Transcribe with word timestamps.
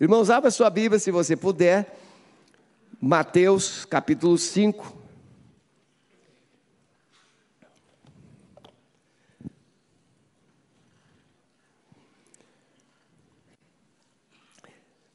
Irmãos, 0.00 0.30
abra 0.30 0.50
sua 0.50 0.70
Bíblia 0.70 0.98
se 0.98 1.10
você 1.10 1.36
puder. 1.36 1.94
Mateus 2.98 3.84
capítulo 3.84 4.38
5. 4.38 4.96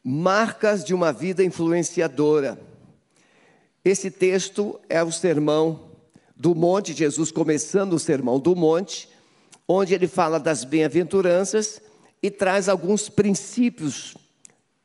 Marcas 0.03 0.85
de 0.85 0.93
uma 0.93 1.11
vida 1.11 1.43
influenciadora. 1.43 2.59
Esse 3.83 4.11
texto 4.11 4.79
é 4.87 5.01
o 5.01 5.11
sermão 5.11 5.89
do 6.35 6.53
monte, 6.53 6.93
Jesus 6.93 7.31
começando 7.31 7.93
o 7.93 7.99
sermão 7.99 8.39
do 8.39 8.55
monte, 8.55 9.09
onde 9.67 9.95
ele 9.95 10.07
fala 10.07 10.39
das 10.39 10.63
bem-aventuranças 10.63 11.81
e 12.21 12.29
traz 12.29 12.69
alguns 12.69 13.09
princípios 13.09 14.15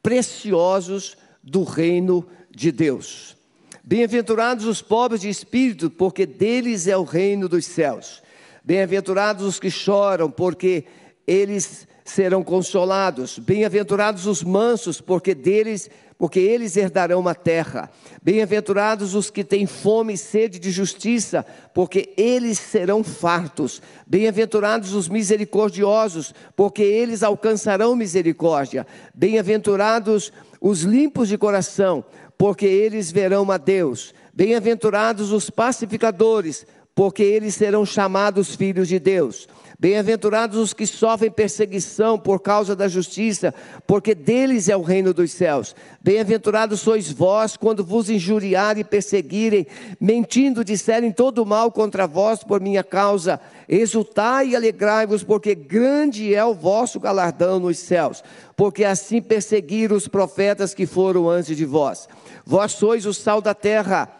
preciosos 0.02 1.16
do 1.42 1.62
reino 1.62 2.26
de 2.50 2.72
Deus. 2.72 3.36
Bem-aventurados 3.82 4.66
os 4.66 4.82
pobres 4.82 5.22
de 5.22 5.28
espírito, 5.28 5.90
porque 5.90 6.26
deles 6.26 6.86
é 6.86 6.96
o 6.96 7.02
reino 7.02 7.48
dos 7.48 7.64
céus. 7.64 8.22
Bem-aventurados 8.62 9.44
os 9.44 9.58
que 9.58 9.70
choram, 9.70 10.30
porque 10.30 10.84
eles 11.26 11.88
serão 12.10 12.42
consolados. 12.42 13.38
Bem-aventurados 13.38 14.26
os 14.26 14.42
mansos, 14.42 15.00
porque 15.00 15.34
deles, 15.34 15.88
porque 16.18 16.38
eles 16.38 16.76
herdarão 16.76 17.26
a 17.26 17.34
terra. 17.34 17.90
Bem-aventurados 18.22 19.14
os 19.14 19.30
que 19.30 19.42
têm 19.42 19.66
fome 19.66 20.14
e 20.14 20.18
sede 20.18 20.58
de 20.58 20.70
justiça, 20.70 21.46
porque 21.72 22.12
eles 22.16 22.58
serão 22.58 23.02
fartos. 23.02 23.80
Bem-aventurados 24.06 24.92
os 24.92 25.08
misericordiosos, 25.08 26.34
porque 26.54 26.82
eles 26.82 27.22
alcançarão 27.22 27.96
misericórdia. 27.96 28.86
Bem-aventurados 29.14 30.32
os 30.60 30.82
limpos 30.82 31.28
de 31.28 31.38
coração, 31.38 32.04
porque 32.36 32.66
eles 32.66 33.10
verão 33.10 33.50
a 33.50 33.56
Deus. 33.56 34.12
Bem-aventurados 34.34 35.32
os 35.32 35.48
pacificadores, 35.48 36.66
porque 36.94 37.22
eles 37.22 37.54
serão 37.54 37.86
chamados 37.86 38.54
filhos 38.54 38.88
de 38.88 38.98
Deus. 38.98 39.48
Bem-aventurados 39.80 40.58
os 40.58 40.74
que 40.74 40.86
sofrem 40.86 41.30
perseguição 41.30 42.18
por 42.18 42.40
causa 42.40 42.76
da 42.76 42.86
justiça, 42.86 43.54
porque 43.86 44.14
deles 44.14 44.68
é 44.68 44.76
o 44.76 44.82
reino 44.82 45.14
dos 45.14 45.30
céus. 45.32 45.74
Bem-aventurados 46.02 46.80
sois 46.80 47.10
vós 47.10 47.56
quando 47.56 47.82
vos 47.82 48.10
injuriarem 48.10 48.82
e 48.82 48.84
perseguirem, 48.84 49.66
mentindo 49.98 50.62
disserem 50.62 51.10
todo 51.10 51.46
mal 51.46 51.72
contra 51.72 52.06
vós 52.06 52.44
por 52.44 52.60
minha 52.60 52.84
causa. 52.84 53.40
Exultai 53.66 54.48
e 54.48 54.56
alegrai-vos, 54.56 55.24
porque 55.24 55.54
grande 55.54 56.34
é 56.34 56.44
o 56.44 56.52
vosso 56.52 57.00
galardão 57.00 57.58
nos 57.58 57.78
céus, 57.78 58.22
porque 58.54 58.84
assim 58.84 59.22
perseguiram 59.22 59.96
os 59.96 60.06
profetas 60.06 60.74
que 60.74 60.84
foram 60.84 61.26
antes 61.26 61.56
de 61.56 61.64
vós. 61.64 62.06
Vós 62.44 62.72
sois 62.72 63.06
o 63.06 63.14
sal 63.14 63.40
da 63.40 63.54
terra, 63.54 64.10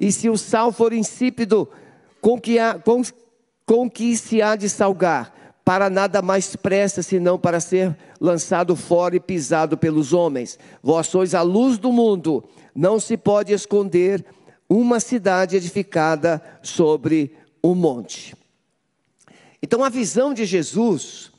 e 0.00 0.10
se 0.10 0.30
o 0.30 0.38
sal 0.38 0.72
for 0.72 0.94
insípido, 0.94 1.68
com 2.22 2.40
que, 2.40 2.58
há, 2.58 2.72
com, 2.72 3.02
com 3.66 3.90
que 3.90 4.16
se 4.16 4.42
há 4.42 4.56
de 4.56 4.68
salgar? 4.68 5.32
Para 5.64 5.88
nada 5.88 6.20
mais 6.20 6.54
presta 6.54 7.02
senão 7.02 7.38
para 7.38 7.58
ser 7.58 7.96
lançado 8.20 8.76
fora 8.76 9.16
e 9.16 9.20
pisado 9.20 9.78
pelos 9.78 10.12
homens. 10.12 10.58
Vós 10.82 11.06
sois 11.06 11.34
a 11.34 11.40
luz 11.40 11.78
do 11.78 11.90
mundo, 11.90 12.44
não 12.74 13.00
se 13.00 13.16
pode 13.16 13.52
esconder 13.52 14.24
uma 14.68 15.00
cidade 15.00 15.56
edificada 15.56 16.42
sobre 16.62 17.34
um 17.62 17.74
monte. 17.74 18.36
Então 19.62 19.82
a 19.82 19.88
visão 19.88 20.34
de 20.34 20.44
Jesus, 20.44 21.32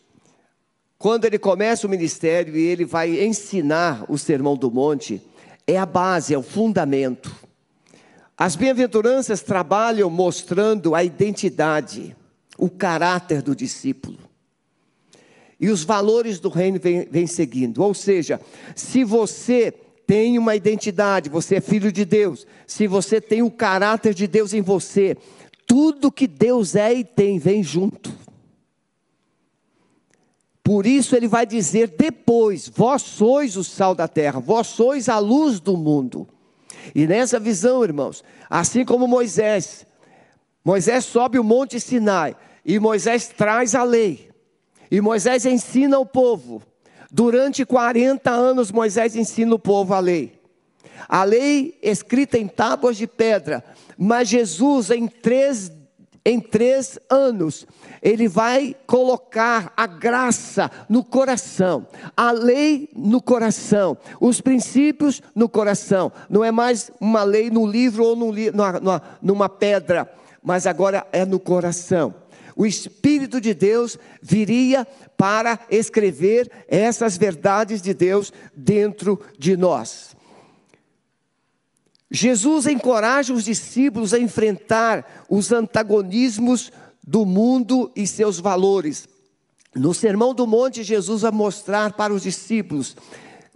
quando 0.97 1.25
ele 1.25 1.37
começa 1.37 1.85
o 1.85 1.89
ministério 1.89 2.55
e 2.55 2.65
ele 2.65 2.85
vai 2.85 3.23
ensinar 3.23 4.05
o 4.09 4.17
sermão 4.17 4.57
do 4.57 4.71
monte, 4.71 5.21
é 5.67 5.77
a 5.77 5.85
base, 5.85 6.33
é 6.33 6.37
o 6.37 6.41
fundamento. 6.41 7.35
As 8.37 8.55
bem-aventuranças 8.55 9.41
trabalham 9.41 10.09
mostrando 10.09 10.93
a 10.93 11.03
identidade, 11.03 12.15
o 12.57 12.69
caráter 12.69 13.41
do 13.41 13.55
discípulo. 13.55 14.17
E 15.59 15.69
os 15.69 15.83
valores 15.83 16.39
do 16.39 16.49
reino 16.49 16.79
vêm 16.79 17.07
vem 17.09 17.27
seguindo. 17.27 17.81
Ou 17.81 17.93
seja, 17.93 18.39
se 18.75 19.03
você 19.03 19.73
tem 20.05 20.37
uma 20.37 20.55
identidade, 20.55 21.29
você 21.29 21.55
é 21.55 21.61
filho 21.61 21.91
de 21.91 22.05
Deus, 22.05 22.45
se 22.67 22.87
você 22.87 23.19
tem 23.19 23.41
o 23.41 23.51
caráter 23.51 24.13
de 24.13 24.27
Deus 24.27 24.53
em 24.53 24.61
você, 24.61 25.17
tudo 25.65 26.11
que 26.11 26.27
Deus 26.27 26.75
é 26.75 26.93
e 26.93 27.03
tem 27.03 27.39
vem 27.39 27.63
junto. 27.63 28.13
Por 30.63 30.85
isso 30.85 31.15
ele 31.15 31.27
vai 31.27 31.45
dizer 31.45 31.89
depois: 31.97 32.67
Vós 32.67 33.01
sois 33.01 33.55
o 33.55 33.63
sal 33.63 33.95
da 33.95 34.07
terra, 34.07 34.39
vós 34.39 34.67
sois 34.67 35.07
a 35.09 35.19
luz 35.19 35.59
do 35.59 35.77
mundo. 35.77 36.27
E 36.93 37.07
nessa 37.07 37.39
visão, 37.39 37.83
irmãos, 37.83 38.23
assim 38.49 38.85
como 38.85 39.07
Moisés, 39.07 39.85
Moisés 40.65 41.05
sobe 41.05 41.37
o 41.37 41.43
monte 41.43 41.79
Sinai 41.79 42.35
e 42.65 42.79
Moisés 42.79 43.27
traz 43.27 43.75
a 43.75 43.83
lei. 43.83 44.31
E 44.89 44.99
Moisés 44.99 45.45
ensina 45.45 45.99
o 45.99 46.05
povo. 46.07 46.63
Durante 47.11 47.63
40 47.63 48.31
anos 48.31 48.71
Moisés 48.71 49.15
ensina 49.15 49.53
o 49.53 49.59
povo 49.59 49.93
a 49.93 49.99
lei. 49.99 50.41
A 51.07 51.23
lei 51.23 51.77
escrita 51.83 52.39
em 52.39 52.47
tábuas 52.47 52.97
de 52.97 53.05
pedra, 53.05 53.63
mas 53.95 54.27
Jesus 54.27 54.89
em 54.89 55.07
três 55.07 55.71
em 56.27 56.39
três 56.39 56.97
anos, 57.07 57.67
ele 58.01 58.27
vai 58.27 58.75
colocar 58.87 59.71
a 59.77 59.85
graça 59.85 60.71
no 60.89 61.03
coração, 61.03 61.85
a 62.17 62.31
lei 62.31 62.89
no 62.95 63.21
coração, 63.21 63.95
os 64.19 64.41
princípios 64.41 65.21
no 65.35 65.47
coração. 65.47 66.11
Não 66.27 66.43
é 66.43 66.51
mais 66.51 66.89
uma 66.99 67.23
lei 67.23 67.51
no 67.51 67.67
livro 67.67 68.03
ou 68.03 68.15
numa, 68.15 69.03
numa 69.21 69.47
pedra, 69.47 70.11
mas 70.45 70.67
agora 70.67 71.07
é 71.11 71.25
no 71.25 71.39
coração. 71.39 72.13
O 72.55 72.65
Espírito 72.65 73.41
de 73.41 73.53
Deus 73.53 73.97
viria 74.21 74.87
para 75.17 75.59
escrever 75.69 76.49
essas 76.67 77.17
verdades 77.17 77.81
de 77.81 77.93
Deus 77.93 78.31
dentro 78.55 79.19
de 79.37 79.57
nós. 79.57 80.15
Jesus 82.11 82.67
encoraja 82.67 83.33
os 83.33 83.43
discípulos 83.43 84.13
a 84.13 84.19
enfrentar 84.19 85.25
os 85.27 85.51
antagonismos 85.51 86.71
do 87.05 87.25
mundo 87.25 87.91
e 87.95 88.05
seus 88.05 88.39
valores. 88.39 89.09
No 89.75 89.93
Sermão 89.93 90.33
do 90.33 90.45
Monte, 90.45 90.83
Jesus 90.83 91.23
vai 91.23 91.31
mostrar 91.31 91.93
para 91.93 92.13
os 92.13 92.21
discípulos 92.21 92.95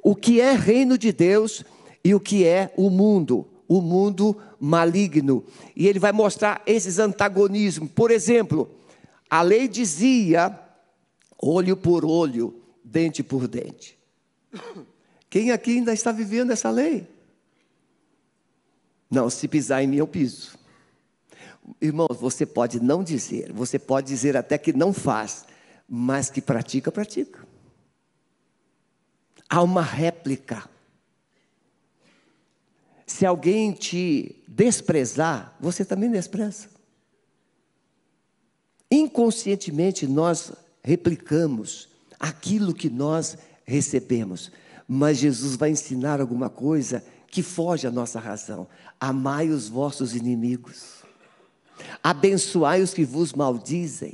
o 0.03 0.15
que 0.15 0.41
é 0.41 0.53
reino 0.53 0.97
de 0.97 1.13
Deus 1.13 1.63
e 2.03 2.15
o 2.15 2.19
que 2.19 2.45
é 2.45 2.73
o 2.75 2.89
mundo, 2.89 3.47
o 3.69 3.81
mundo 3.81 4.35
maligno. 4.59 5.45
E 5.75 5.87
ele 5.87 5.99
vai 5.99 6.11
mostrar 6.11 6.61
esses 6.65 6.97
antagonismos. 6.97 7.91
Por 7.91 8.09
exemplo, 8.09 8.67
a 9.29 9.43
lei 9.43 9.67
dizia 9.67 10.59
olho 11.41 11.77
por 11.77 12.03
olho, 12.03 12.59
dente 12.83 13.21
por 13.21 13.47
dente. 13.47 13.97
Quem 15.29 15.51
aqui 15.51 15.77
ainda 15.77 15.93
está 15.93 16.11
vivendo 16.11 16.51
essa 16.51 16.71
lei? 16.71 17.07
Não, 19.09 19.29
se 19.29 19.47
pisar 19.47 19.83
em 19.83 19.87
mim, 19.87 19.97
eu 19.97 20.07
piso. 20.07 20.57
Irmão, 21.79 22.07
você 22.09 22.47
pode 22.47 22.79
não 22.79 23.03
dizer, 23.03 23.53
você 23.53 23.77
pode 23.77 24.07
dizer 24.07 24.35
até 24.35 24.57
que 24.57 24.73
não 24.73 24.91
faz, 24.91 25.45
mas 25.87 26.31
que 26.31 26.41
pratica, 26.41 26.91
pratica. 26.91 27.47
Há 29.47 29.61
uma 29.61 29.83
réplica. 29.83 30.67
Se 33.09 33.25
alguém 33.25 33.71
te 33.71 34.35
desprezar, 34.47 35.57
você 35.59 35.83
também 35.83 36.11
despreza. 36.11 36.69
Inconscientemente 38.89 40.05
nós 40.05 40.51
replicamos 40.83 41.89
aquilo 42.19 42.71
que 42.71 42.87
nós 42.87 43.35
recebemos, 43.65 44.51
mas 44.87 45.17
Jesus 45.17 45.55
vai 45.55 45.71
ensinar 45.71 46.21
alguma 46.21 46.51
coisa 46.51 47.03
que 47.31 47.41
foge 47.41 47.87
à 47.87 47.91
nossa 47.91 48.19
razão. 48.19 48.67
Amai 48.99 49.49
os 49.49 49.67
vossos 49.67 50.15
inimigos, 50.15 51.03
abençoai 52.03 52.83
os 52.83 52.93
que 52.93 53.03
vos 53.03 53.33
maldizem, 53.33 54.13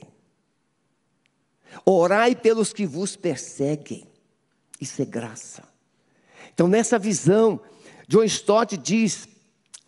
orai 1.86 2.34
pelos 2.34 2.72
que 2.72 2.86
vos 2.86 3.18
perseguem. 3.18 4.08
Isso 4.80 5.02
é 5.02 5.06
graça. 5.06 5.64
Então, 6.54 6.70
nessa 6.70 6.98
visão, 6.98 7.60
John 8.08 8.24
Stott 8.24 8.78
diz, 8.78 9.28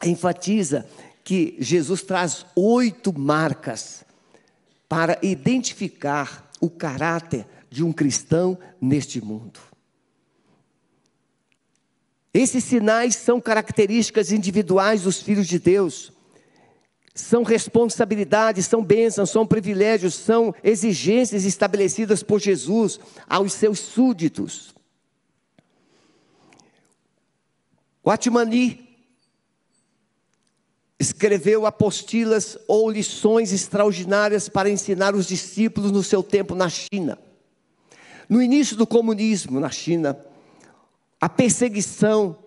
enfatiza, 0.03 0.87
que 1.23 1.55
Jesus 1.59 2.03
traz 2.03 2.45
oito 2.55 3.17
marcas 3.17 4.05
para 4.87 5.19
identificar 5.21 6.49
o 6.61 6.69
caráter 6.69 7.45
de 7.69 7.83
um 7.83 7.91
cristão 7.91 8.57
neste 8.79 9.19
mundo. 9.19 9.59
Esses 12.33 12.63
sinais 12.63 13.15
são 13.15 13.41
características 13.41 14.31
individuais 14.31 15.01
dos 15.01 15.21
filhos 15.21 15.47
de 15.47 15.59
Deus. 15.59 16.13
São 17.13 17.43
responsabilidades, 17.43 18.67
são 18.67 18.83
bênçãos, 18.83 19.31
são 19.31 19.45
privilégios, 19.45 20.13
são 20.13 20.53
exigências 20.63 21.43
estabelecidas 21.45 22.21
por 22.21 22.39
Jesus 22.39 22.99
aos 23.27 23.53
seus 23.53 23.79
súditos. 23.79 24.76
Watmani 28.07 28.87
escreveu 30.97 31.65
apostilas 31.65 32.57
ou 32.65 32.89
lições 32.89 33.51
extraordinárias 33.51 34.47
para 34.47 34.69
ensinar 34.69 35.13
os 35.13 35.27
discípulos 35.27 35.91
no 35.91 36.01
seu 36.01 36.23
tempo 36.23 36.55
na 36.55 36.69
China. 36.69 37.19
No 38.29 38.41
início 38.41 38.77
do 38.77 38.87
comunismo 38.87 39.59
na 39.59 39.69
China, 39.69 40.17
a 41.19 41.27
perseguição, 41.27 42.37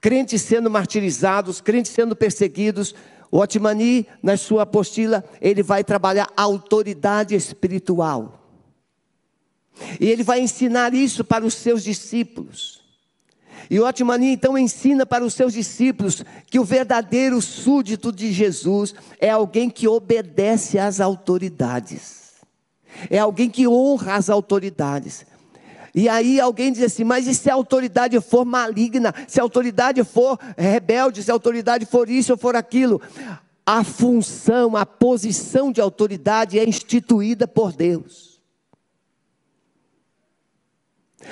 crentes 0.00 0.40
sendo 0.40 0.70
martirizados, 0.70 1.60
crentes 1.60 1.92
sendo 1.92 2.16
perseguidos, 2.16 2.94
o 3.30 3.38
Otmani, 3.38 4.06
na 4.22 4.38
sua 4.38 4.62
apostila, 4.62 5.22
ele 5.42 5.62
vai 5.62 5.84
trabalhar 5.84 6.32
a 6.34 6.42
autoridade 6.42 7.34
espiritual. 7.34 8.48
E 10.00 10.06
ele 10.06 10.22
vai 10.22 10.40
ensinar 10.40 10.94
isso 10.94 11.22
para 11.22 11.44
os 11.44 11.52
seus 11.52 11.84
discípulos. 11.84 12.81
E 13.70 13.80
Otmani 13.80 14.32
então 14.32 14.56
ensina 14.56 15.06
para 15.06 15.24
os 15.24 15.34
seus 15.34 15.52
discípulos 15.52 16.24
que 16.46 16.58
o 16.58 16.64
verdadeiro 16.64 17.40
súdito 17.40 18.12
de 18.12 18.32
Jesus 18.32 18.94
é 19.20 19.30
alguém 19.30 19.70
que 19.70 19.88
obedece 19.88 20.78
às 20.78 21.00
autoridades, 21.00 22.32
é 23.08 23.18
alguém 23.18 23.48
que 23.48 23.66
honra 23.66 24.14
as 24.14 24.28
autoridades. 24.28 25.24
E 25.94 26.08
aí 26.08 26.40
alguém 26.40 26.72
diz 26.72 26.82
assim: 26.82 27.04
mas 27.04 27.26
e 27.26 27.34
se 27.34 27.50
a 27.50 27.54
autoridade 27.54 28.18
for 28.20 28.44
maligna, 28.44 29.14
se 29.28 29.38
a 29.38 29.42
autoridade 29.42 30.02
for 30.04 30.38
rebelde, 30.56 31.22
se 31.22 31.30
a 31.30 31.34
autoridade 31.34 31.84
for 31.84 32.08
isso 32.08 32.32
ou 32.32 32.38
for 32.38 32.56
aquilo? 32.56 33.00
A 33.64 33.84
função, 33.84 34.76
a 34.76 34.84
posição 34.84 35.70
de 35.70 35.80
autoridade 35.80 36.58
é 36.58 36.68
instituída 36.68 37.46
por 37.46 37.72
Deus. 37.72 38.31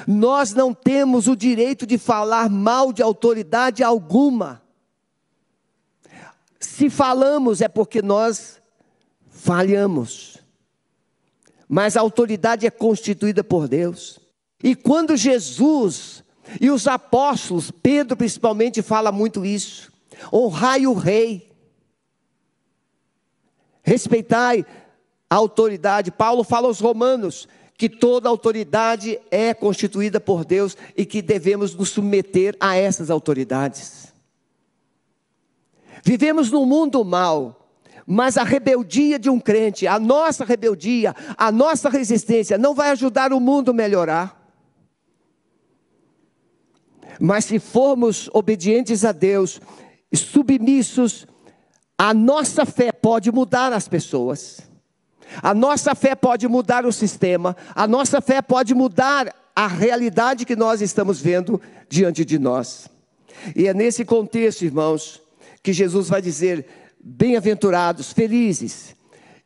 Nós 0.06 0.54
não 0.54 0.72
temos 0.72 1.26
o 1.26 1.36
direito 1.36 1.86
de 1.86 1.98
falar 1.98 2.48
mal 2.48 2.92
de 2.92 3.02
autoridade 3.02 3.82
alguma. 3.82 4.62
Se 6.58 6.88
falamos 6.90 7.60
é 7.60 7.68
porque 7.68 8.02
nós 8.02 8.60
falhamos. 9.28 10.38
Mas 11.68 11.96
a 11.96 12.00
autoridade 12.00 12.66
é 12.66 12.70
constituída 12.70 13.44
por 13.44 13.68
Deus. 13.68 14.20
E 14.62 14.74
quando 14.74 15.16
Jesus 15.16 16.22
e 16.60 16.70
os 16.70 16.86
apóstolos, 16.88 17.70
Pedro 17.70 18.16
principalmente 18.16 18.82
fala 18.82 19.12
muito 19.12 19.44
isso, 19.44 19.92
honrai 20.32 20.86
o 20.86 20.92
rei, 20.92 21.50
respeitai 23.82 24.66
a 25.28 25.36
autoridade. 25.36 26.10
Paulo 26.10 26.42
fala 26.42 26.66
aos 26.66 26.80
romanos 26.80 27.48
que 27.80 27.88
toda 27.88 28.28
autoridade 28.28 29.18
é 29.30 29.54
constituída 29.54 30.20
por 30.20 30.44
Deus 30.44 30.76
e 30.94 31.06
que 31.06 31.22
devemos 31.22 31.74
nos 31.74 31.88
submeter 31.88 32.54
a 32.60 32.76
essas 32.76 33.08
autoridades. 33.08 34.12
Vivemos 36.04 36.50
num 36.50 36.66
mundo 36.66 37.02
mal, 37.02 37.72
mas 38.06 38.36
a 38.36 38.42
rebeldia 38.44 39.18
de 39.18 39.30
um 39.30 39.40
crente, 39.40 39.86
a 39.86 39.98
nossa 39.98 40.44
rebeldia, 40.44 41.16
a 41.38 41.50
nossa 41.50 41.88
resistência 41.88 42.58
não 42.58 42.74
vai 42.74 42.90
ajudar 42.90 43.32
o 43.32 43.40
mundo 43.40 43.70
a 43.70 43.72
melhorar. 43.72 44.52
Mas 47.18 47.46
se 47.46 47.58
formos 47.58 48.28
obedientes 48.34 49.06
a 49.06 49.12
Deus, 49.12 49.58
submissos, 50.14 51.26
a 51.96 52.12
nossa 52.12 52.66
fé 52.66 52.92
pode 52.92 53.32
mudar 53.32 53.72
as 53.72 53.88
pessoas. 53.88 54.69
A 55.42 55.54
nossa 55.54 55.94
fé 55.94 56.14
pode 56.14 56.46
mudar 56.48 56.84
o 56.84 56.92
sistema, 56.92 57.56
a 57.74 57.86
nossa 57.86 58.20
fé 58.20 58.42
pode 58.42 58.74
mudar 58.74 59.34
a 59.54 59.66
realidade 59.66 60.44
que 60.44 60.56
nós 60.56 60.80
estamos 60.80 61.20
vendo 61.20 61.60
diante 61.88 62.24
de 62.24 62.38
nós. 62.38 62.88
E 63.54 63.66
é 63.66 63.74
nesse 63.74 64.04
contexto, 64.04 64.64
irmãos, 64.64 65.20
que 65.62 65.72
Jesus 65.72 66.08
vai 66.08 66.20
dizer: 66.20 66.66
bem-aventurados, 67.02 68.12
felizes. 68.12 68.94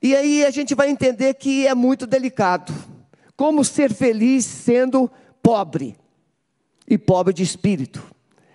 E 0.03 0.15
aí 0.15 0.45
a 0.45 0.51
gente 0.51 0.75
vai 0.75 0.91
entender 0.91 1.35
que 1.35 1.67
é 1.67 1.75
muito 1.75 2.07
delicado. 2.07 2.73
Como 3.37 3.65
ser 3.65 3.93
feliz 3.93 4.45
sendo 4.45 5.11
pobre? 5.43 5.97
e 6.87 6.99
pobre 6.99 7.33
de 7.33 7.43
espírito. 7.43 8.03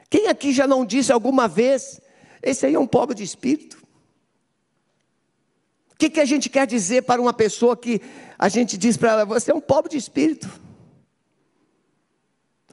Quem 0.10 0.28
aqui 0.28 0.52
já 0.52 0.68
não 0.68 0.86
disse 0.86 1.12
alguma 1.12 1.48
vez, 1.48 2.00
esse 2.42 2.66
aí 2.66 2.76
é 2.76 2.80
um 2.80 2.88
pobre 2.88 3.16
de 3.16 3.24
espírito? 3.24 3.79
Que, 6.00 6.10
que 6.10 6.22
a 6.22 6.25
gente 6.25 6.50
quer 6.50 6.66
dizer 6.66 7.01
para 7.01 7.22
uma 7.22 7.34
pessoa 7.34 7.75
que 7.75 8.01
a 8.38 8.48
gente 8.48 8.78
diz 8.78 8.96
para 8.96 9.12
ela, 9.12 9.25
você 9.25 9.51
é 9.51 9.54
um 9.54 9.60
pobre 9.60 9.92
de 9.92 9.98
espírito? 9.98 10.50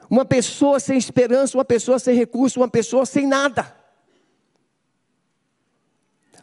Uma 0.09 0.25
pessoa 0.25 0.79
sem 0.79 0.97
esperança, 0.97 1.59
uma 1.59 1.65
pessoa 1.65 1.99
sem 1.99 2.15
recurso, 2.15 2.61
uma 2.61 2.69
pessoa 2.69 3.05
sem 3.05 3.27
nada. 3.27 3.75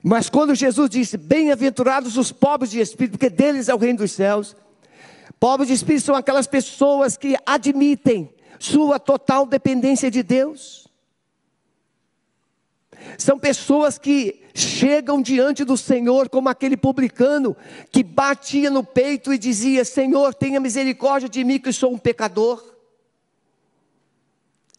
Mas 0.03 0.29
quando 0.29 0.53
Jesus 0.53 0.89
disse: 0.89 1.15
Bem-aventurados 1.15 2.17
os 2.17 2.33
pobres 2.33 2.71
de 2.71 2.81
espírito, 2.81 3.13
porque 3.13 3.29
deles 3.29 3.69
é 3.69 3.73
o 3.73 3.77
reino 3.77 3.99
dos 3.99 4.11
céus. 4.11 4.53
Pobres 5.39 5.69
de 5.69 5.75
espírito 5.75 6.03
são 6.03 6.15
aquelas 6.15 6.47
pessoas 6.47 7.15
que 7.15 7.37
admitem 7.45 8.29
sua 8.59 8.99
total 8.99 9.45
dependência 9.45 10.11
de 10.11 10.21
Deus. 10.21 10.89
São 13.17 13.39
pessoas 13.39 13.97
que 13.97 14.42
chegam 14.53 15.21
diante 15.21 15.63
do 15.63 15.75
Senhor, 15.75 16.29
como 16.29 16.47
aquele 16.47 16.77
publicano 16.77 17.55
que 17.91 18.03
batia 18.03 18.69
no 18.69 18.83
peito 18.83 19.33
e 19.33 19.37
dizia: 19.37 19.83
Senhor, 19.83 20.33
tenha 20.33 20.59
misericórdia 20.59 21.27
de 21.27 21.43
mim, 21.43 21.59
que 21.59 21.73
sou 21.73 21.93
um 21.93 21.97
pecador. 21.97 22.63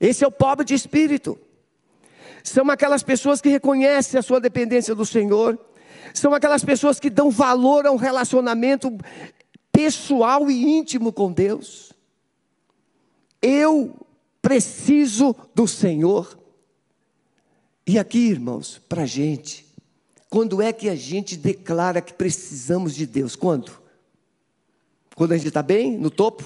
Esse 0.01 0.25
é 0.25 0.27
o 0.27 0.33
pobre 0.33 0.65
de 0.65 0.75
espírito. 0.75 1.39
São 2.43 2.71
aquelas 2.71 3.03
pessoas 3.03 3.41
que 3.41 3.49
reconhecem 3.49 4.19
a 4.19 4.23
sua 4.23 4.41
dependência 4.41 4.95
do 4.95 5.07
Senhor. 5.07 5.59
São 6.13 6.35
aquelas 6.35 6.65
pessoas 6.65 7.01
que 7.01 7.09
dão 7.09 7.31
valor 7.31 7.87
a 7.87 7.91
um 7.91 7.97
relacionamento 7.97 8.97
pessoal 9.73 10.51
e 10.51 10.63
íntimo 10.63 11.13
com 11.13 11.33
Deus. 11.33 11.93
Eu 13.41 13.95
preciso 14.41 15.35
do 15.55 15.67
Senhor. 15.67 16.39
E 17.87 17.99
aqui, 17.99 18.29
irmãos, 18.29 18.81
para 18.89 19.03
a 19.03 19.07
gente, 19.07 19.64
quando 20.35 20.61
é 20.61 20.73
que 20.73 20.89
a 20.89 20.97
gente 20.97 21.37
declara 21.37 22.01
que 22.01 22.13
precisamos 22.13 22.93
de 22.93 23.07
Deus? 23.07 23.37
Quando? 23.37 23.71
Quando 25.15 25.31
a 25.31 25.37
gente 25.37 25.47
está 25.47 25.63
bem, 25.63 25.97
no 25.97 26.11
topo? 26.11 26.43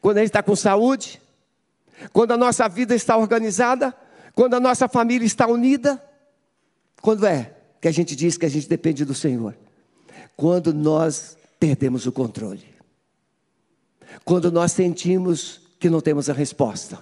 Quando 0.00 0.16
a 0.16 0.20
gente 0.22 0.30
está 0.30 0.42
com 0.42 0.56
saúde? 0.56 1.22
Quando 2.12 2.32
a 2.32 2.36
nossa 2.36 2.68
vida 2.68 2.92
está 2.92 3.16
organizada? 3.16 3.94
Quando 4.34 4.54
a 4.54 4.58
nossa 4.58 4.88
família 4.88 5.24
está 5.24 5.46
unida? 5.46 6.02
Quando 7.00 7.24
é 7.24 7.54
que 7.80 7.86
a 7.86 7.92
gente 7.92 8.16
diz 8.16 8.36
que 8.36 8.46
a 8.46 8.48
gente 8.48 8.68
depende 8.68 9.04
do 9.04 9.14
Senhor? 9.14 9.56
Quando 10.36 10.74
nós 10.74 11.38
perdemos 11.60 12.04
o 12.04 12.10
controle. 12.10 12.66
Quando 14.24 14.50
nós 14.50 14.72
sentimos 14.72 15.60
que 15.78 15.88
não 15.88 16.00
temos 16.00 16.28
a 16.28 16.32
resposta. 16.32 16.98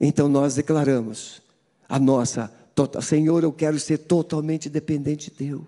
Então 0.00 0.26
nós 0.26 0.54
declaramos 0.54 1.42
a 1.86 1.98
nossa 1.98 2.59
total, 2.74 3.02
Senhor, 3.02 3.42
eu 3.42 3.52
quero 3.52 3.78
ser 3.78 3.98
totalmente 3.98 4.68
dependente 4.68 5.30
de 5.30 5.36
Teu. 5.36 5.66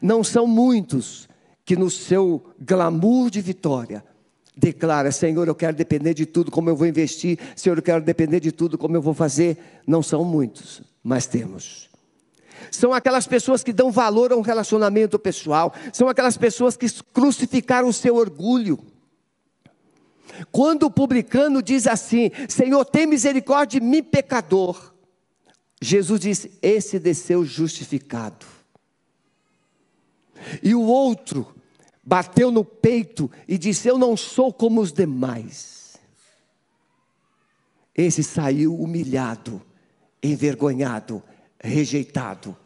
Não 0.00 0.24
são 0.24 0.46
muitos 0.46 1.28
que 1.64 1.76
no 1.76 1.90
seu 1.90 2.44
glamour 2.60 3.30
de 3.30 3.40
vitória 3.40 4.04
declara, 4.56 5.10
Senhor, 5.10 5.48
eu 5.48 5.54
quero 5.54 5.76
depender 5.76 6.14
de 6.14 6.26
tudo, 6.26 6.50
como 6.50 6.70
eu 6.70 6.76
vou 6.76 6.86
investir, 6.86 7.38
Senhor, 7.56 7.76
eu 7.76 7.82
quero 7.82 8.02
depender 8.02 8.40
de 8.40 8.52
tudo, 8.52 8.78
como 8.78 8.96
eu 8.96 9.02
vou 9.02 9.14
fazer. 9.14 9.58
Não 9.86 10.02
são 10.02 10.24
muitos, 10.24 10.82
mas 11.02 11.26
temos. 11.26 11.90
São 12.70 12.92
aquelas 12.92 13.26
pessoas 13.26 13.62
que 13.62 13.72
dão 13.72 13.90
valor 13.90 14.32
a 14.32 14.36
um 14.36 14.40
relacionamento 14.40 15.18
pessoal, 15.18 15.74
são 15.92 16.08
aquelas 16.08 16.36
pessoas 16.36 16.76
que 16.76 16.86
crucificaram 17.12 17.88
o 17.88 17.92
seu 17.92 18.16
orgulho 18.16 18.78
quando 20.50 20.84
o 20.84 20.90
publicano 20.90 21.62
diz 21.62 21.86
assim: 21.86 22.30
Senhor, 22.48 22.84
tem 22.84 23.06
misericórdia 23.06 23.80
de 23.80 23.86
mim, 23.86 24.02
pecador. 24.02 24.93
Jesus 25.84 26.20
disse: 26.20 26.58
Esse 26.62 26.98
desceu 26.98 27.44
justificado. 27.44 28.46
E 30.62 30.74
o 30.74 30.82
outro 30.82 31.54
bateu 32.02 32.50
no 32.50 32.64
peito 32.64 33.30
e 33.46 33.58
disse: 33.58 33.88
Eu 33.88 33.98
não 33.98 34.16
sou 34.16 34.52
como 34.52 34.80
os 34.80 34.92
demais. 34.92 35.96
Esse 37.94 38.24
saiu 38.24 38.74
humilhado, 38.74 39.62
envergonhado, 40.22 41.22
rejeitado 41.62 42.56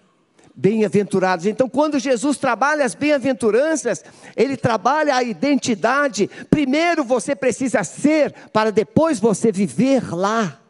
bem-aventurados. 0.58 1.46
Então, 1.46 1.68
quando 1.68 2.00
Jesus 2.00 2.37
trabalha 2.37 2.84
as 2.84 2.92
bem-aventuranças, 2.92 4.04
ele 4.37 4.56
trabalha 4.56 5.14
a 5.14 5.22
identidade. 5.22 6.28
Primeiro 6.50 7.04
você 7.04 7.37
precisa 7.37 7.84
ser, 7.84 8.32
para 8.52 8.72
depois 8.72 9.20
você 9.20 9.52
viver 9.52 10.12
lá. 10.12 10.60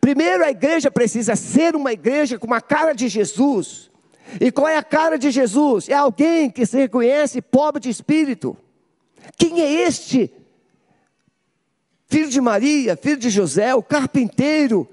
Primeiro 0.00 0.44
a 0.44 0.50
igreja 0.50 0.90
precisa 0.90 1.34
ser 1.36 1.74
uma 1.74 1.92
igreja 1.92 2.38
com 2.38 2.52
a 2.52 2.60
cara 2.60 2.92
de 2.92 3.08
Jesus. 3.08 3.90
E 4.40 4.52
qual 4.52 4.68
é 4.68 4.76
a 4.76 4.82
cara 4.82 5.18
de 5.18 5.30
Jesus? 5.30 5.88
É 5.88 5.94
alguém 5.94 6.50
que 6.50 6.66
se 6.66 6.76
reconhece 6.76 7.40
pobre 7.40 7.80
de 7.80 7.88
espírito. 7.88 8.56
Quem 9.36 9.60
é 9.60 9.86
este? 9.86 10.32
Filho 12.06 12.28
de 12.28 12.40
Maria, 12.40 12.96
filho 12.96 13.16
de 13.16 13.30
José, 13.30 13.74
o 13.74 13.82
carpinteiro. 13.82 14.88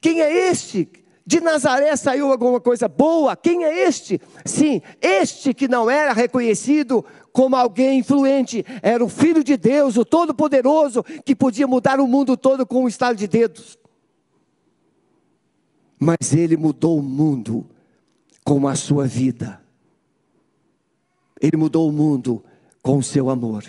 Quem 0.00 0.20
é 0.20 0.50
este? 0.50 0.88
De 1.26 1.40
Nazaré 1.40 1.94
saiu 1.96 2.30
alguma 2.30 2.60
coisa 2.60 2.88
boa? 2.88 3.36
Quem 3.36 3.64
é 3.64 3.86
este? 3.86 4.20
Sim, 4.44 4.80
este 5.00 5.52
que 5.52 5.68
não 5.68 5.90
era 5.90 6.12
reconhecido 6.12 7.04
como 7.32 7.54
alguém 7.54 7.98
influente, 7.98 8.64
era 8.82 9.04
o 9.04 9.08
Filho 9.08 9.44
de 9.44 9.56
Deus, 9.56 9.96
o 9.96 10.04
Todo-Poderoso, 10.04 11.04
que 11.24 11.36
podia 11.36 11.66
mudar 11.66 12.00
o 12.00 12.06
mundo 12.06 12.36
todo 12.36 12.66
com 12.66 12.84
um 12.84 12.88
estalo 12.88 13.14
de 13.14 13.28
dedos. 13.28 13.78
Mas 15.98 16.32
ele 16.32 16.56
mudou 16.56 16.98
o 16.98 17.02
mundo 17.02 17.66
com 18.44 18.66
a 18.68 18.74
sua 18.74 19.06
vida. 19.06 19.60
Ele 21.40 21.56
mudou 21.56 21.88
o 21.88 21.92
mundo 21.92 22.44
com 22.82 22.98
o 22.98 23.02
seu 23.02 23.28
amor. 23.30 23.64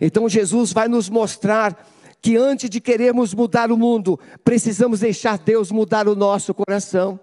Então 0.00 0.28
Jesus 0.28 0.72
vai 0.72 0.88
nos 0.88 1.08
mostrar 1.08 1.88
que 2.20 2.36
antes 2.36 2.70
de 2.70 2.80
querermos 2.80 3.34
mudar 3.34 3.72
o 3.72 3.76
mundo, 3.76 4.18
precisamos 4.44 5.00
deixar 5.00 5.38
Deus 5.38 5.70
mudar 5.70 6.06
o 6.06 6.14
nosso 6.14 6.54
coração. 6.54 7.18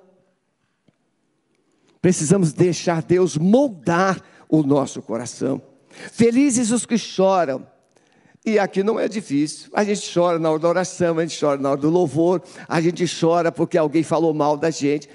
Precisamos 2.01 2.53
deixar 2.53 3.01
Deus 3.01 3.37
moldar 3.37 4.21
o 4.47 4.63
nosso 4.63 5.01
coração. 5.01 5.61
Felizes 5.89 6.71
os 6.71 6.85
que 6.85 6.97
choram. 6.97 7.65
E 8.45 8.57
aqui 8.57 8.83
não 8.83 8.99
é 8.99 9.07
difícil. 9.07 9.69
A 9.73 9.83
gente 9.83 10.11
chora 10.13 10.39
na 10.39 10.49
hora 10.49 10.59
da 10.59 10.69
oração, 10.69 11.17
a 11.17 11.25
gente 11.25 11.39
chora 11.39 11.59
na 11.59 11.71
hora 11.71 11.79
do 11.79 11.89
louvor, 11.89 12.41
a 12.67 12.79
gente 12.79 13.05
chora 13.19 13.51
porque 13.51 13.77
alguém 13.77 14.03
falou 14.03 14.33
mal 14.33 14.55
da 14.55 14.69
gente. 14.69 15.09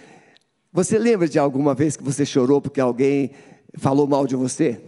Você 0.72 0.98
lembra 0.98 1.28
de 1.28 1.38
alguma 1.38 1.74
vez 1.74 1.96
que 1.96 2.02
você 2.02 2.26
chorou 2.26 2.60
porque 2.60 2.80
alguém 2.80 3.30
falou 3.78 4.06
mal 4.06 4.26
de 4.26 4.36
você? 4.36 4.80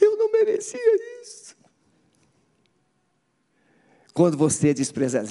Eu 0.00 0.16
não 0.16 0.30
merecia 0.30 0.78
isso. 1.22 1.56
Quando 4.14 4.36
você 4.36 4.70
é 4.70 4.74
desprezado, 4.74 5.28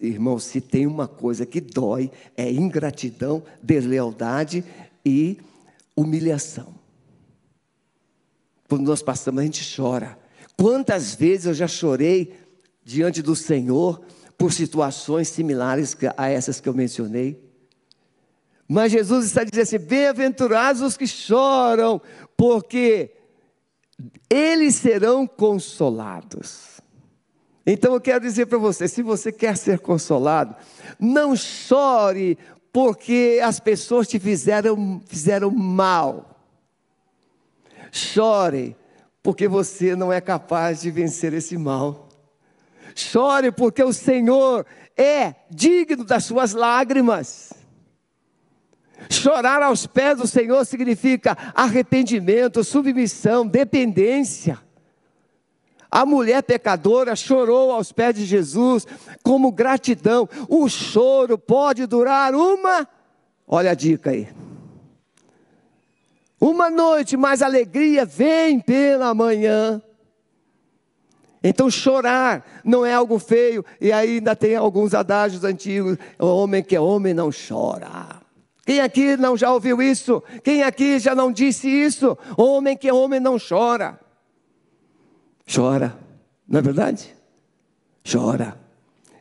irmão, 0.00 0.38
se 0.38 0.60
tem 0.60 0.86
uma 0.86 1.06
coisa 1.06 1.44
que 1.44 1.60
dói, 1.60 2.10
é 2.36 2.50
ingratidão, 2.50 3.42
deslealdade 3.62 4.64
e 5.04 5.38
humilhação. 5.94 6.74
Quando 8.68 8.86
nós 8.86 9.02
passamos, 9.02 9.40
a 9.40 9.44
gente 9.44 9.76
chora. 9.76 10.23
Quantas 10.56 11.14
vezes 11.14 11.46
eu 11.46 11.54
já 11.54 11.66
chorei 11.66 12.34
diante 12.82 13.22
do 13.22 13.34
Senhor 13.34 14.00
por 14.36 14.52
situações 14.52 15.28
similares 15.28 15.96
a 16.16 16.28
essas 16.28 16.60
que 16.60 16.68
eu 16.68 16.74
mencionei? 16.74 17.42
Mas 18.68 18.92
Jesus 18.92 19.26
está 19.26 19.44
dizendo 19.44 19.62
assim: 19.62 19.78
bem-aventurados 19.78 20.82
os 20.82 20.96
que 20.96 21.06
choram, 21.06 22.00
porque 22.36 23.10
eles 24.30 24.74
serão 24.76 25.26
consolados. 25.26 26.80
Então 27.66 27.94
eu 27.94 28.00
quero 28.00 28.20
dizer 28.20 28.46
para 28.46 28.58
você: 28.58 28.88
se 28.88 29.02
você 29.02 29.32
quer 29.32 29.56
ser 29.56 29.80
consolado, 29.80 30.54
não 30.98 31.36
chore 31.36 32.38
porque 32.72 33.40
as 33.42 33.60
pessoas 33.60 34.08
te 34.08 34.18
fizeram, 34.18 35.00
fizeram 35.06 35.50
mal. 35.50 36.30
Chore, 37.92 38.76
porque 39.24 39.48
você 39.48 39.96
não 39.96 40.12
é 40.12 40.20
capaz 40.20 40.82
de 40.82 40.90
vencer 40.90 41.32
esse 41.32 41.56
mal. 41.56 42.10
Chore, 42.94 43.50
porque 43.50 43.82
o 43.82 43.90
Senhor 43.90 44.66
é 44.94 45.34
digno 45.50 46.04
das 46.04 46.26
suas 46.26 46.52
lágrimas. 46.52 47.54
Chorar 49.08 49.62
aos 49.62 49.86
pés 49.86 50.18
do 50.18 50.26
Senhor 50.26 50.66
significa 50.66 51.36
arrependimento, 51.54 52.62
submissão, 52.62 53.46
dependência. 53.46 54.58
A 55.90 56.04
mulher 56.04 56.42
pecadora 56.42 57.16
chorou 57.16 57.72
aos 57.72 57.92
pés 57.92 58.16
de 58.16 58.26
Jesus 58.26 58.86
como 59.22 59.50
gratidão. 59.50 60.28
O 60.50 60.68
choro 60.68 61.38
pode 61.38 61.86
durar 61.86 62.34
uma, 62.34 62.86
olha 63.48 63.70
a 63.70 63.74
dica 63.74 64.10
aí. 64.10 64.28
Uma 66.44 66.68
noite, 66.68 67.16
mas 67.16 67.40
alegria 67.40 68.04
vem 68.04 68.60
pela 68.60 69.14
manhã. 69.14 69.80
Então 71.42 71.70
chorar 71.70 72.60
não 72.62 72.84
é 72.84 72.92
algo 72.92 73.18
feio, 73.18 73.64
e 73.80 73.90
ainda 73.90 74.36
tem 74.36 74.54
alguns 74.54 74.92
adágios 74.92 75.42
antigos: 75.42 75.96
o 76.18 76.26
homem 76.26 76.62
que 76.62 76.76
é 76.76 76.80
homem 76.80 77.14
não 77.14 77.30
chora. 77.30 78.20
Quem 78.66 78.82
aqui 78.82 79.16
não 79.16 79.38
já 79.38 79.50
ouviu 79.50 79.80
isso? 79.80 80.22
Quem 80.42 80.62
aqui 80.62 80.98
já 80.98 81.14
não 81.14 81.32
disse 81.32 81.66
isso? 81.66 82.14
Homem 82.36 82.76
que 82.76 82.90
é 82.90 82.92
homem 82.92 83.20
não 83.20 83.38
chora. 83.38 83.98
Chora, 85.50 85.96
não 86.46 86.58
é 86.58 86.62
verdade? 86.62 87.16
Chora. 88.06 88.54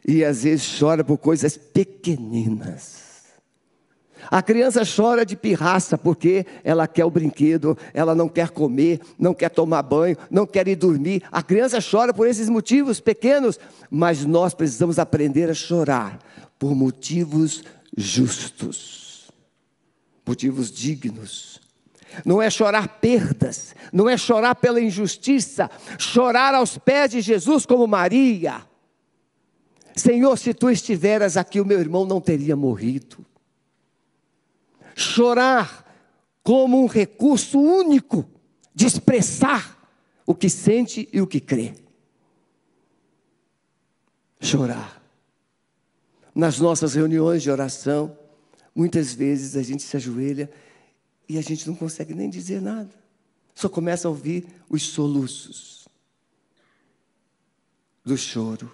E 0.06 0.26
às 0.26 0.44
vezes 0.44 0.78
chora 0.78 1.06
por 1.06 1.18
coisas 1.18 1.56
pequeninas. 1.56 3.03
A 4.30 4.42
criança 4.42 4.84
chora 4.84 5.26
de 5.26 5.36
pirraça 5.36 5.98
porque 5.98 6.46
ela 6.64 6.88
quer 6.88 7.06
o 7.06 7.12
brinquedo, 7.12 7.78
ela 7.94 8.16
não 8.16 8.30
quer 8.30 8.50
comer, 8.50 9.00
não 9.18 9.34
quer 9.34 9.50
tomar 9.50 9.82
banho, 9.82 10.18
não 10.30 10.46
quer 10.46 10.68
ir 10.68 10.76
dormir. 10.76 11.24
A 11.32 11.42
criança 11.42 11.80
chora 11.80 12.14
por 12.14 12.28
esses 12.28 12.50
motivos 12.50 13.00
pequenos, 13.00 13.60
mas 13.90 14.26
nós 14.26 14.54
precisamos 14.54 15.00
aprender 15.00 15.50
a 15.50 15.54
chorar 15.54 16.20
por 16.58 16.76
motivos 16.76 17.64
justos, 17.96 19.32
motivos 20.26 20.72
dignos. 20.72 21.62
Não 22.24 22.42
é 22.42 22.50
chorar 22.50 23.00
perdas, 23.00 23.76
não 23.92 24.08
é 24.08 24.16
chorar 24.16 24.56
pela 24.56 24.80
injustiça, 24.80 25.70
chorar 25.98 26.54
aos 26.54 26.78
pés 26.78 27.12
de 27.12 27.22
Jesus 27.22 27.66
como 27.66 27.88
Maria. 27.88 28.62
Senhor, 29.96 30.38
se 30.38 30.54
tu 30.54 30.70
estiveras 30.70 31.38
aqui, 31.38 31.60
o 31.60 31.66
meu 31.66 31.80
irmão 31.80 32.06
não 32.06 32.22
teria 32.22 32.56
morrido 32.56 33.26
chorar 34.96 35.84
como 36.44 36.84
um 36.84 36.88
recurso 36.88 37.60
único 37.60 38.26
de 38.74 38.86
expressar 38.86 39.80
o 40.26 40.36
que 40.36 40.50
sente 40.50 41.08
e 41.12 41.22
o 41.22 41.28
que 41.28 41.40
crê. 41.40 41.74
Chorar. 44.40 45.02
Nas 46.36 46.60
nossas 46.60 46.96
reuniões 46.96 47.44
de 47.44 47.52
oração, 47.52 48.18
muitas 48.76 49.14
vezes 49.14 49.56
a 49.56 49.62
gente 49.62 49.84
se 49.84 49.96
ajoelha 49.96 50.50
e 51.30 51.38
a 51.38 51.42
gente 51.42 51.68
não 51.68 51.76
consegue 51.76 52.14
nem 52.14 52.30
dizer 52.30 52.62
nada. 52.62 52.90
Só 53.56 53.70
começa 53.70 54.08
a 54.08 54.12
ouvir 54.12 54.48
os 54.68 54.84
soluços 54.84 55.88
do 58.04 58.18
choro. 58.18 58.72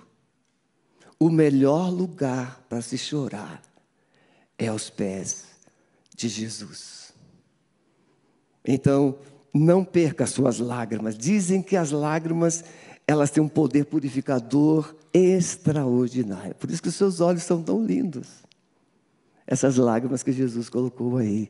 O 1.20 1.30
melhor 1.30 1.90
lugar 1.92 2.66
para 2.70 2.82
se 2.82 2.98
chorar 2.98 3.62
é 4.58 4.68
aos 4.68 4.90
pés 4.90 5.49
de 6.20 6.28
Jesus. 6.28 7.14
Então, 8.66 9.18
não 9.54 9.84
perca 9.84 10.26
as 10.26 10.32
suas 10.32 10.60
lágrimas. 10.60 11.18
Dizem 11.18 11.62
que 11.62 11.78
as 11.78 11.92
lágrimas, 11.92 12.64
elas 13.08 13.32
têm 13.32 13.42
um 13.42 13.48
poder 13.48 13.86
purificador 13.86 14.96
extraordinário. 15.14 16.54
Por 16.56 16.70
isso 16.70 16.82
que 16.82 16.90
os 16.90 16.96
seus 16.96 17.22
olhos 17.22 17.44
são 17.44 17.64
tão 17.64 17.84
lindos. 17.84 18.28
Essas 19.48 19.78
lágrimas 19.78 20.22
que 20.22 20.32
Jesus 20.32 20.70
colocou 20.70 21.18
aí. 21.18 21.50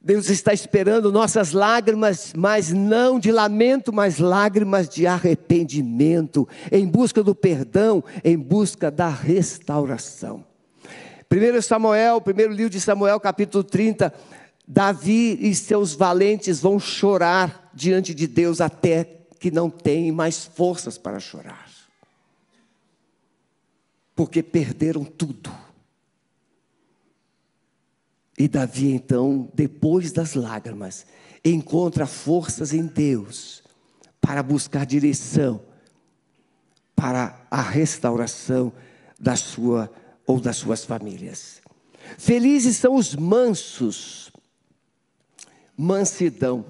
Deus 0.00 0.30
está 0.30 0.52
esperando 0.52 1.10
nossas 1.10 1.52
lágrimas, 1.52 2.32
mas 2.36 2.72
não 2.72 3.18
de 3.18 3.32
lamento, 3.32 3.92
mas 3.92 4.18
lágrimas 4.18 4.88
de 4.88 5.06
arrependimento, 5.06 6.46
em 6.70 6.86
busca 6.86 7.22
do 7.22 7.34
perdão, 7.34 8.04
em 8.22 8.38
busca 8.38 8.92
da 8.92 9.08
restauração. 9.08 10.47
1 11.30 11.60
Samuel, 11.60 12.22
primeiro 12.22 12.52
livro 12.54 12.70
de 12.70 12.80
Samuel, 12.80 13.20
capítulo 13.20 13.62
30, 13.62 14.12
Davi 14.66 15.38
e 15.40 15.54
seus 15.54 15.92
valentes 15.92 16.60
vão 16.60 16.80
chorar 16.80 17.70
diante 17.74 18.14
de 18.14 18.26
Deus 18.26 18.62
até 18.62 19.04
que 19.38 19.50
não 19.50 19.68
têm 19.68 20.10
mais 20.10 20.46
forças 20.46 20.96
para 20.96 21.20
chorar. 21.20 21.68
Porque 24.16 24.42
perderam 24.42 25.04
tudo. 25.04 25.52
E 28.38 28.48
Davi, 28.48 28.92
então, 28.92 29.50
depois 29.52 30.12
das 30.12 30.34
lágrimas, 30.34 31.04
encontra 31.44 32.06
forças 32.06 32.72
em 32.72 32.86
Deus 32.86 33.62
para 34.18 34.42
buscar 34.42 34.86
direção 34.86 35.60
para 36.96 37.46
a 37.50 37.60
restauração 37.60 38.72
da 39.20 39.36
sua 39.36 39.82
vida 39.86 40.07
ou 40.28 40.38
das 40.38 40.58
suas 40.58 40.84
famílias. 40.84 41.60
Felizes 42.16 42.76
são 42.76 42.94
os 42.94 43.16
mansos. 43.16 44.30
Mansidão. 45.76 46.64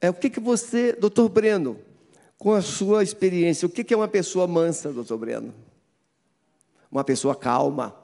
É 0.00 0.08
o 0.08 0.14
que, 0.14 0.30
que 0.30 0.38
você, 0.38 0.92
doutor 0.92 1.28
Breno, 1.28 1.76
com 2.38 2.52
a 2.52 2.62
sua 2.62 3.02
experiência, 3.02 3.66
o 3.66 3.70
que, 3.70 3.82
que 3.82 3.92
é 3.92 3.96
uma 3.96 4.06
pessoa 4.06 4.46
mansa, 4.46 4.92
doutor 4.92 5.18
Breno? 5.18 5.52
Uma 6.92 7.02
pessoa 7.02 7.34
calma. 7.34 7.96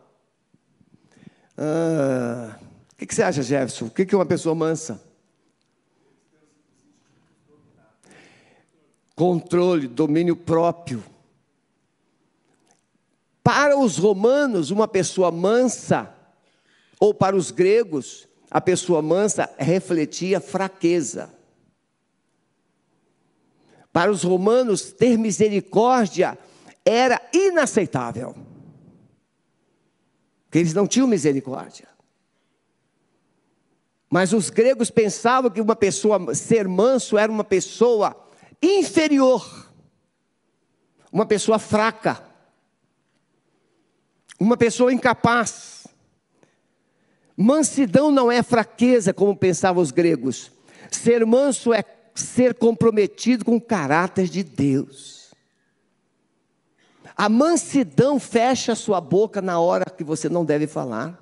Ah, 1.57 2.59
o 2.93 2.97
que, 2.97 3.07
que 3.07 3.15
você 3.15 3.23
acha, 3.23 3.43
Jefferson? 3.43 3.85
O 3.85 3.91
que, 3.91 4.05
que 4.05 4.15
é 4.15 4.19
uma 4.19 4.27
pessoa 4.27 4.55
mansa? 4.55 5.01
controle, 9.15 9.87
domínio 9.87 10.37
próprio. 10.37 11.03
Para 13.45 13.79
os 13.79 13.99
romanos, 13.99 14.71
uma 14.71 14.89
pessoa 14.89 15.31
mansa, 15.31 16.11
ou 16.99 17.13
para 17.13 17.37
os 17.37 17.51
gregos, 17.51 18.27
a 18.51 18.59
pessoa 18.59 19.03
mansa 19.03 19.51
refletia 19.59 20.41
fraqueza. 20.41 21.31
Para 23.93 24.11
os 24.11 24.23
romanos, 24.23 24.93
ter 24.93 25.19
misericórdia 25.19 26.39
era 26.87 27.21
inaceitável. 27.35 28.35
Porque 30.47 30.59
eles 30.59 30.73
não 30.73 30.87
tinham 30.87 31.07
misericórdia. 31.07 31.87
Mas 34.09 34.33
os 34.33 34.49
gregos 34.49 34.91
pensavam 34.91 35.51
que 35.51 35.61
uma 35.61 35.77
pessoa 35.77 36.35
ser 36.35 36.67
manso 36.67 37.19
era 37.19 37.31
uma 37.31 37.45
pessoa 37.45 38.17
inferior, 38.63 39.71
uma 41.13 41.27
pessoa 41.27 41.59
fraca, 41.59 42.34
uma 44.39 44.57
pessoa 44.57 44.93
incapaz. 44.93 45.87
Mansidão 47.37 48.11
não 48.11 48.31
é 48.31 48.43
fraqueza, 48.43 49.13
como 49.13 49.37
pensavam 49.37 49.83
os 49.83 49.91
gregos. 49.91 50.53
Ser 50.91 51.25
manso 51.27 51.73
é 51.73 51.85
ser 52.15 52.55
comprometido 52.55 53.45
com 53.45 53.57
o 53.57 53.61
caráter 53.61 54.29
de 54.29 54.43
Deus. 54.45 55.33
A 57.17 57.29
mansidão 57.29 58.19
fecha 58.19 58.73
a 58.73 58.77
sua 58.77 59.01
boca 59.01 59.41
na 59.41 59.59
hora 59.59 59.85
que 59.85 60.05
você 60.05 60.29
não 60.29 60.45
deve 60.45 60.67
falar. 60.67 61.21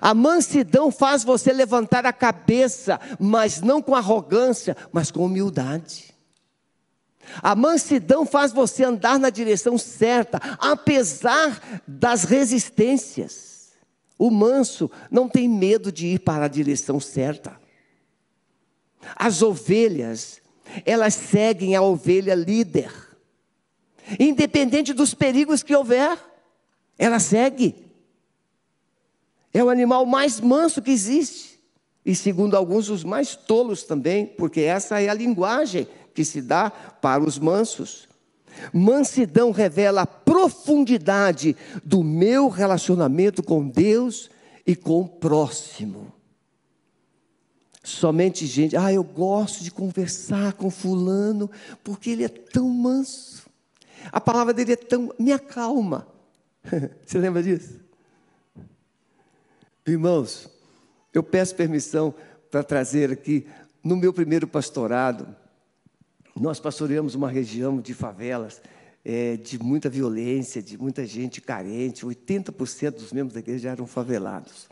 A 0.00 0.12
mansidão 0.12 0.90
faz 0.90 1.22
você 1.22 1.52
levantar 1.52 2.04
a 2.06 2.12
cabeça, 2.12 3.00
mas 3.20 3.60
não 3.60 3.80
com 3.80 3.94
arrogância, 3.94 4.76
mas 4.92 5.10
com 5.10 5.24
humildade. 5.24 6.15
A 7.42 7.54
mansidão 7.54 8.24
faz 8.24 8.52
você 8.52 8.84
andar 8.84 9.18
na 9.18 9.30
direção 9.30 9.76
certa, 9.76 10.38
apesar 10.58 11.82
das 11.86 12.24
resistências. 12.24 13.72
O 14.18 14.30
manso 14.30 14.90
não 15.10 15.28
tem 15.28 15.48
medo 15.48 15.92
de 15.92 16.06
ir 16.06 16.20
para 16.20 16.46
a 16.46 16.48
direção 16.48 16.98
certa. 16.98 17.60
As 19.14 19.42
ovelhas, 19.42 20.40
elas 20.84 21.14
seguem 21.14 21.76
a 21.76 21.82
ovelha 21.82 22.34
líder. 22.34 22.90
Independente 24.18 24.92
dos 24.92 25.14
perigos 25.14 25.62
que 25.62 25.74
houver, 25.74 26.18
ela 26.98 27.18
segue. 27.18 27.74
É 29.52 29.62
o 29.62 29.68
animal 29.68 30.06
mais 30.06 30.40
manso 30.40 30.80
que 30.80 30.90
existe. 30.90 31.56
E 32.04 32.14
segundo 32.14 32.56
alguns, 32.56 32.88
os 32.88 33.02
mais 33.02 33.34
tolos 33.34 33.82
também, 33.82 34.26
porque 34.26 34.60
essa 34.60 35.00
é 35.00 35.08
a 35.08 35.14
linguagem 35.14 35.88
que 36.16 36.24
se 36.24 36.40
dá 36.40 36.70
para 36.70 37.22
os 37.22 37.38
mansos. 37.38 38.08
Mansidão 38.72 39.50
revela 39.50 40.00
a 40.00 40.06
profundidade 40.06 41.54
do 41.84 42.02
meu 42.02 42.48
relacionamento 42.48 43.42
com 43.42 43.68
Deus 43.68 44.30
e 44.66 44.74
com 44.74 45.02
o 45.02 45.08
próximo. 45.08 46.10
Somente 47.84 48.46
gente, 48.46 48.74
ah, 48.76 48.90
eu 48.90 49.04
gosto 49.04 49.62
de 49.62 49.70
conversar 49.70 50.54
com 50.54 50.70
fulano, 50.70 51.50
porque 51.84 52.10
ele 52.10 52.24
é 52.24 52.28
tão 52.28 52.68
manso. 52.68 53.44
A 54.10 54.20
palavra 54.20 54.54
dele 54.54 54.72
é 54.72 54.76
tão, 54.76 55.12
me 55.18 55.32
acalma. 55.32 56.08
Você 57.04 57.18
lembra 57.18 57.42
disso? 57.42 57.78
Irmãos, 59.86 60.48
eu 61.12 61.22
peço 61.22 61.54
permissão 61.54 62.14
para 62.50 62.64
trazer 62.64 63.12
aqui, 63.12 63.46
no 63.84 63.94
meu 63.96 64.12
primeiro 64.12 64.48
pastorado, 64.48 65.36
nós 66.38 66.60
pastoreamos 66.60 67.14
uma 67.14 67.30
região 67.30 67.80
de 67.80 67.94
favelas, 67.94 68.60
é, 69.04 69.36
de 69.36 69.58
muita 69.58 69.88
violência, 69.88 70.62
de 70.62 70.76
muita 70.76 71.06
gente 71.06 71.40
carente, 71.40 72.04
80% 72.04 72.90
dos 72.90 73.12
membros 73.12 73.34
da 73.34 73.40
igreja 73.40 73.70
eram 73.70 73.86
favelados. 73.86 74.68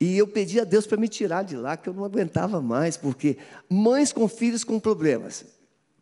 E 0.00 0.18
eu 0.18 0.26
pedi 0.26 0.60
a 0.60 0.64
Deus 0.64 0.86
para 0.86 0.98
me 0.98 1.08
tirar 1.08 1.42
de 1.42 1.56
lá, 1.56 1.76
que 1.76 1.88
eu 1.88 1.94
não 1.94 2.04
aguentava 2.04 2.60
mais, 2.60 2.96
porque 2.96 3.38
mães 3.68 4.12
com 4.12 4.28
filhos 4.28 4.62
com 4.62 4.78
problemas. 4.78 5.44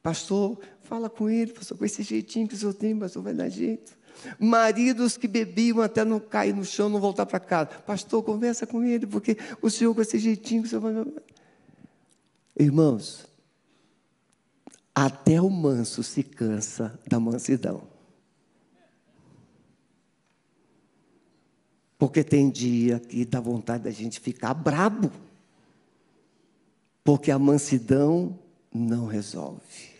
Pastor, 0.02 0.58
fala 0.82 1.08
com 1.08 1.30
ele, 1.30 1.52
pastor, 1.52 1.78
com 1.78 1.84
esse 1.84 2.02
jeitinho 2.02 2.48
que 2.48 2.54
o 2.54 2.58
senhor 2.58 2.74
tem, 2.74 2.98
pastor, 2.98 3.22
vai 3.22 3.34
dar 3.34 3.48
jeito. 3.48 3.96
Maridos 4.38 5.16
que 5.16 5.28
bebiam 5.28 5.80
até 5.80 6.04
não 6.04 6.18
cair 6.18 6.54
no 6.54 6.64
chão, 6.64 6.88
não 6.88 7.00
voltar 7.00 7.26
para 7.26 7.40
casa. 7.40 7.70
Pastor, 7.86 8.22
conversa 8.22 8.66
com 8.66 8.82
ele, 8.84 9.06
porque 9.06 9.36
o 9.60 9.70
senhor 9.70 9.94
com 9.94 10.02
esse 10.02 10.18
jeitinho. 10.18 10.62
O 10.62 10.66
senhor 10.66 10.80
vai... 10.80 10.92
Irmãos, 12.58 13.26
até 14.94 15.40
o 15.40 15.48
manso 15.48 16.02
se 16.02 16.22
cansa 16.22 16.98
da 17.06 17.18
mansidão. 17.18 17.82
Porque 21.98 22.24
tem 22.24 22.50
dia 22.50 22.98
que 22.98 23.24
dá 23.24 23.40
vontade 23.40 23.84
da 23.84 23.90
gente 23.90 24.18
ficar 24.18 24.52
brabo. 24.54 25.10
Porque 27.04 27.30
a 27.30 27.38
mansidão 27.38 28.38
não 28.72 29.06
resolve. 29.06 29.92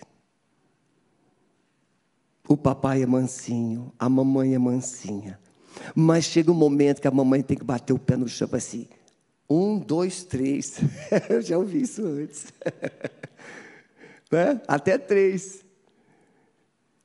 O 2.48 2.56
papai 2.56 3.02
é 3.02 3.06
mansinho, 3.06 3.92
a 3.98 4.08
mamãe 4.08 4.54
é 4.54 4.58
mansinha. 4.58 5.38
Mas 5.94 6.24
chega 6.24 6.50
um 6.50 6.54
momento 6.54 7.00
que 7.00 7.08
a 7.08 7.12
mamãe 7.12 7.42
tem 7.42 7.56
que 7.56 7.64
bater 7.64 7.92
o 7.92 7.98
pé 7.98 8.16
no 8.16 8.28
chão 8.28 8.48
assim. 8.52 8.88
Um, 9.48 9.78
dois, 9.78 10.24
três. 10.24 10.78
Eu 11.30 11.40
já 11.40 11.56
ouvi 11.56 11.82
isso 11.82 12.04
antes. 12.04 12.52
né? 14.32 14.60
Até 14.66 14.96
três. 14.96 15.64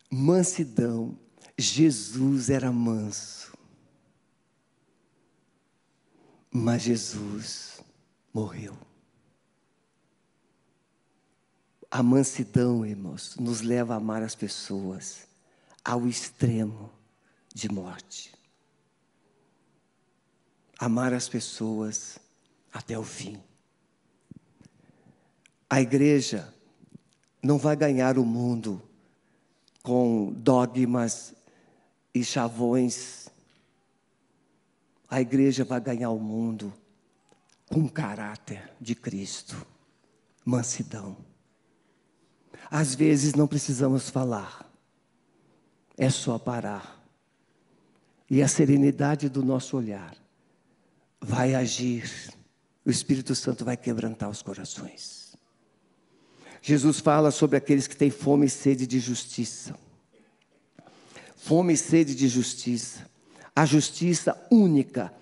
Mansidão. 0.09 1.19
Jesus 1.57 2.49
era 2.49 2.71
manso. 2.71 3.57
Mas 6.51 6.83
Jesus 6.83 7.83
morreu. 8.33 8.77
A 11.89 12.03
mansidão, 12.03 12.85
irmãos, 12.85 13.35
nos 13.37 13.61
leva 13.61 13.93
a 13.93 13.97
amar 13.97 14.21
as 14.21 14.35
pessoas 14.35 15.27
ao 15.83 16.07
extremo 16.07 16.91
de 17.53 17.69
morte. 17.69 18.33
Amar 20.77 21.13
as 21.13 21.27
pessoas 21.27 22.19
até 22.71 22.97
o 22.99 23.03
fim. 23.03 23.41
A 25.69 25.81
igreja 25.81 26.53
não 27.41 27.57
vai 27.57 27.75
ganhar 27.75 28.17
o 28.17 28.25
mundo 28.25 28.81
com 29.83 30.33
dogmas 30.33 31.33
e 32.13 32.23
chavões. 32.23 33.29
A 35.09 35.21
igreja 35.21 35.63
vai 35.63 35.79
ganhar 35.79 36.09
o 36.09 36.19
mundo 36.19 36.73
com 37.69 37.81
o 37.81 37.89
caráter 37.89 38.69
de 38.79 38.95
Cristo, 38.95 39.65
mansidão. 40.43 41.17
Às 42.69 42.95
vezes 42.95 43.33
não 43.33 43.47
precisamos 43.47 44.09
falar, 44.09 44.69
é 45.97 46.09
só 46.09 46.37
parar. 46.37 46.97
E 48.29 48.41
a 48.41 48.47
serenidade 48.47 49.29
do 49.29 49.41
nosso 49.41 49.77
olhar 49.77 50.15
vai 51.21 51.55
agir. 51.55 52.33
O 52.85 52.89
Espírito 52.89 53.33
Santo 53.35 53.63
vai 53.63 53.77
quebrantar 53.77 54.29
os 54.29 54.41
corações. 54.41 55.26
Jesus 56.67 56.99
fala 56.99 57.31
sobre 57.31 57.55
aqueles 57.55 57.87
que 57.87 57.95
têm 57.95 58.09
fome 58.09 58.47
e 58.47 58.49
sede 58.49 58.85
de 58.85 58.99
justiça. 58.99 59.73
Fome 61.35 61.73
e 61.73 61.77
sede 61.77 62.13
de 62.13 62.27
justiça. 62.27 63.09
A 63.55 63.65
justiça 63.65 64.37
única 64.51 65.13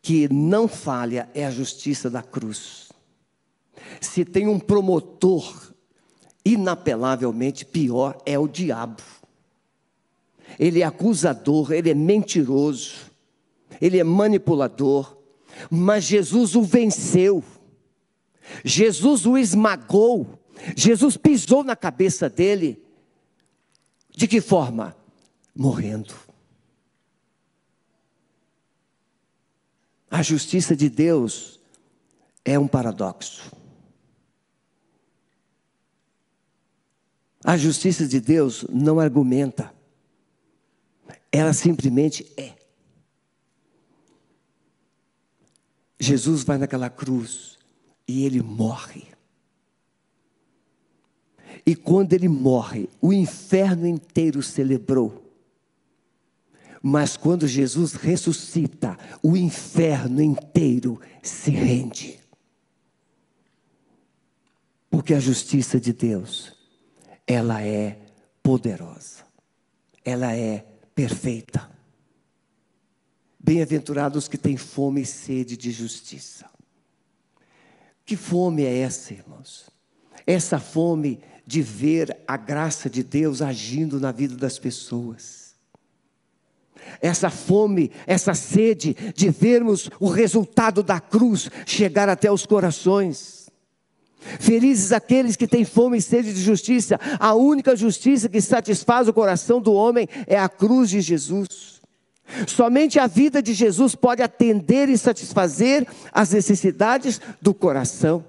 que 0.00 0.32
não 0.32 0.66
falha 0.66 1.28
é 1.34 1.44
a 1.44 1.50
justiça 1.50 2.08
da 2.08 2.22
cruz. 2.22 2.90
Se 4.00 4.24
tem 4.24 4.48
um 4.48 4.58
promotor, 4.58 5.72
inapelavelmente 6.44 7.64
pior 7.64 8.20
é 8.24 8.38
o 8.38 8.48
diabo 8.48 9.02
ele 10.58 10.80
é 10.80 10.84
acusador, 10.84 11.72
ele 11.72 11.90
é 11.90 11.94
mentiroso, 11.94 13.10
ele 13.80 13.98
é 13.98 14.04
manipulador, 14.04 15.16
mas 15.70 16.04
Jesus 16.04 16.54
o 16.54 16.62
venceu, 16.62 17.42
Jesus 18.64 19.26
o 19.26 19.38
esmagou, 19.38 20.38
Jesus 20.76 21.16
pisou 21.16 21.64
na 21.64 21.76
cabeça 21.76 22.28
dele. 22.28 22.82
De 24.10 24.28
que 24.28 24.40
forma? 24.40 24.96
Morrendo. 25.54 26.14
A 30.10 30.22
justiça 30.22 30.76
de 30.76 30.90
Deus 30.90 31.58
é 32.44 32.58
um 32.58 32.68
paradoxo. 32.68 33.50
A 37.44 37.56
justiça 37.56 38.06
de 38.06 38.20
Deus 38.20 38.64
não 38.68 39.00
argumenta. 39.00 39.74
Ela 41.30 41.52
simplesmente 41.52 42.30
é. 42.36 42.54
Jesus 45.98 46.44
vai 46.44 46.58
naquela 46.58 46.90
cruz 46.90 47.58
e 48.06 48.24
ele 48.24 48.42
morre. 48.42 49.11
E 51.64 51.74
quando 51.74 52.12
ele 52.12 52.28
morre, 52.28 52.88
o 53.00 53.12
inferno 53.12 53.86
inteiro 53.86 54.42
celebrou. 54.42 55.22
Mas 56.82 57.16
quando 57.16 57.46
Jesus 57.46 57.92
ressuscita, 57.92 58.98
o 59.22 59.36
inferno 59.36 60.20
inteiro 60.20 61.00
se 61.22 61.50
rende. 61.50 62.18
Porque 64.90 65.14
a 65.14 65.20
justiça 65.20 65.78
de 65.78 65.92
Deus, 65.92 66.52
ela 67.26 67.62
é 67.62 67.98
poderosa. 68.42 69.24
Ela 70.04 70.34
é 70.34 70.66
perfeita. 70.94 71.70
Bem-aventurados 73.38 74.26
que 74.26 74.36
têm 74.36 74.56
fome 74.56 75.02
e 75.02 75.06
sede 75.06 75.56
de 75.56 75.70
justiça. 75.70 76.50
Que 78.04 78.16
fome 78.16 78.64
é 78.64 78.78
essa, 78.78 79.14
irmãos? 79.14 79.70
Essa 80.26 80.58
fome 80.58 81.20
de 81.46 81.62
ver 81.62 82.16
a 82.26 82.36
graça 82.36 82.88
de 82.88 83.02
Deus 83.02 83.42
agindo 83.42 83.98
na 84.00 84.12
vida 84.12 84.36
das 84.36 84.58
pessoas. 84.58 85.52
Essa 87.00 87.30
fome, 87.30 87.90
essa 88.06 88.34
sede 88.34 88.94
de 89.14 89.30
vermos 89.30 89.90
o 90.00 90.08
resultado 90.08 90.82
da 90.82 91.00
cruz 91.00 91.48
chegar 91.66 92.08
até 92.08 92.30
os 92.30 92.44
corações. 92.44 93.50
Felizes 94.38 94.92
aqueles 94.92 95.34
que 95.34 95.48
têm 95.48 95.64
fome 95.64 95.98
e 95.98 96.02
sede 96.02 96.32
de 96.32 96.40
justiça. 96.40 96.98
A 97.18 97.34
única 97.34 97.74
justiça 97.74 98.28
que 98.28 98.40
satisfaz 98.40 99.08
o 99.08 99.12
coração 99.12 99.60
do 99.60 99.72
homem 99.72 100.08
é 100.26 100.38
a 100.38 100.48
cruz 100.48 100.90
de 100.90 101.00
Jesus. 101.00 101.80
Somente 102.46 102.98
a 102.98 103.06
vida 103.06 103.42
de 103.42 103.52
Jesus 103.52 103.94
pode 103.94 104.22
atender 104.22 104.88
e 104.88 104.96
satisfazer 104.96 105.86
as 106.12 106.30
necessidades 106.30 107.20
do 107.40 107.52
coração. 107.52 108.24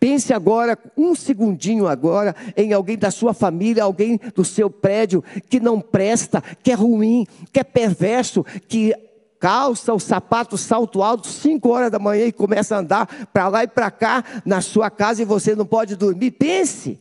Pense 0.00 0.32
agora, 0.32 0.78
um 0.96 1.14
segundinho 1.14 1.88
agora, 1.88 2.34
em 2.56 2.72
alguém 2.72 2.96
da 2.96 3.10
sua 3.10 3.34
família, 3.34 3.82
alguém 3.82 4.20
do 4.34 4.44
seu 4.44 4.70
prédio 4.70 5.24
que 5.48 5.58
não 5.58 5.80
presta, 5.80 6.40
que 6.62 6.70
é 6.70 6.74
ruim, 6.74 7.26
que 7.52 7.58
é 7.58 7.64
perverso, 7.64 8.44
que 8.68 8.94
calça 9.40 9.92
o 9.92 9.98
sapato 9.98 10.56
salto 10.56 11.02
alto, 11.02 11.26
5 11.26 11.68
horas 11.68 11.90
da 11.90 11.98
manhã 11.98 12.26
e 12.26 12.32
começa 12.32 12.76
a 12.76 12.78
andar 12.78 13.26
para 13.32 13.48
lá 13.48 13.64
e 13.64 13.68
para 13.68 13.90
cá 13.90 14.24
na 14.44 14.60
sua 14.60 14.88
casa 14.88 15.22
e 15.22 15.24
você 15.24 15.56
não 15.56 15.66
pode 15.66 15.96
dormir. 15.96 16.32
Pense. 16.32 17.00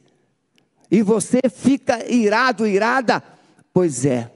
E 0.89 1.03
você 1.03 1.41
fica 1.53 2.11
irado, 2.11 2.65
irada. 2.65 3.21
Pois 3.71 4.05
é. 4.05 4.31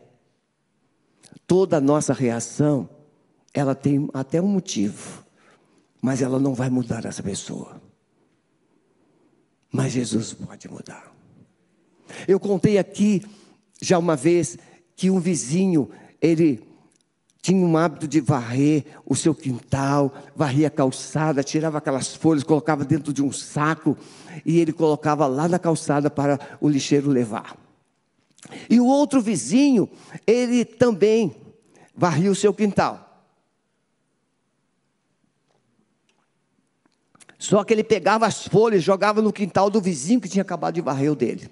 Toda 1.47 1.77
a 1.77 1.81
nossa 1.81 2.13
reação, 2.13 2.87
ela 3.53 3.73
tem 3.73 4.07
até 4.13 4.41
um 4.41 4.47
motivo, 4.47 5.23
mas 6.01 6.21
ela 6.21 6.39
não 6.39 6.53
vai 6.53 6.69
mudar 6.69 7.05
essa 7.05 7.23
pessoa. 7.23 7.81
Mas 9.71 9.93
Jesus 9.93 10.33
pode 10.33 10.69
mudar. 10.69 11.11
Eu 12.27 12.39
contei 12.39 12.77
aqui 12.77 13.23
já 13.81 13.97
uma 13.97 14.15
vez 14.15 14.57
que 14.95 15.09
um 15.09 15.19
vizinho, 15.19 15.89
ele 16.21 16.61
tinha 17.41 17.65
um 17.65 17.75
hábito 17.75 18.07
de 18.07 18.21
varrer 18.21 18.85
o 19.05 19.15
seu 19.15 19.33
quintal, 19.33 20.13
varria 20.35 20.67
a 20.67 20.71
calçada, 20.71 21.43
tirava 21.43 21.79
aquelas 21.79 22.13
folhas, 22.13 22.43
colocava 22.43 22.85
dentro 22.85 23.11
de 23.11 23.23
um 23.23 23.31
saco 23.31 23.97
e 24.45 24.59
ele 24.59 24.71
colocava 24.71 25.25
lá 25.25 25.47
na 25.47 25.57
calçada 25.57 26.09
para 26.09 26.39
o 26.59 26.69
lixeiro 26.69 27.09
levar. 27.09 27.57
E 28.69 28.79
o 28.79 28.85
outro 28.85 29.21
vizinho, 29.21 29.89
ele 30.27 30.63
também 30.65 31.35
varria 31.95 32.31
o 32.31 32.35
seu 32.35 32.53
quintal. 32.53 33.10
Só 37.41 37.63
que 37.63 37.73
ele 37.73 37.83
pegava 37.83 38.27
as 38.27 38.45
folhas, 38.45 38.83
jogava 38.83 39.19
no 39.19 39.33
quintal 39.33 39.67
do 39.67 39.81
vizinho 39.81 40.21
que 40.21 40.29
tinha 40.29 40.43
acabado 40.43 40.75
de 40.75 40.81
varrer 40.81 41.11
o 41.11 41.15
dele. 41.15 41.49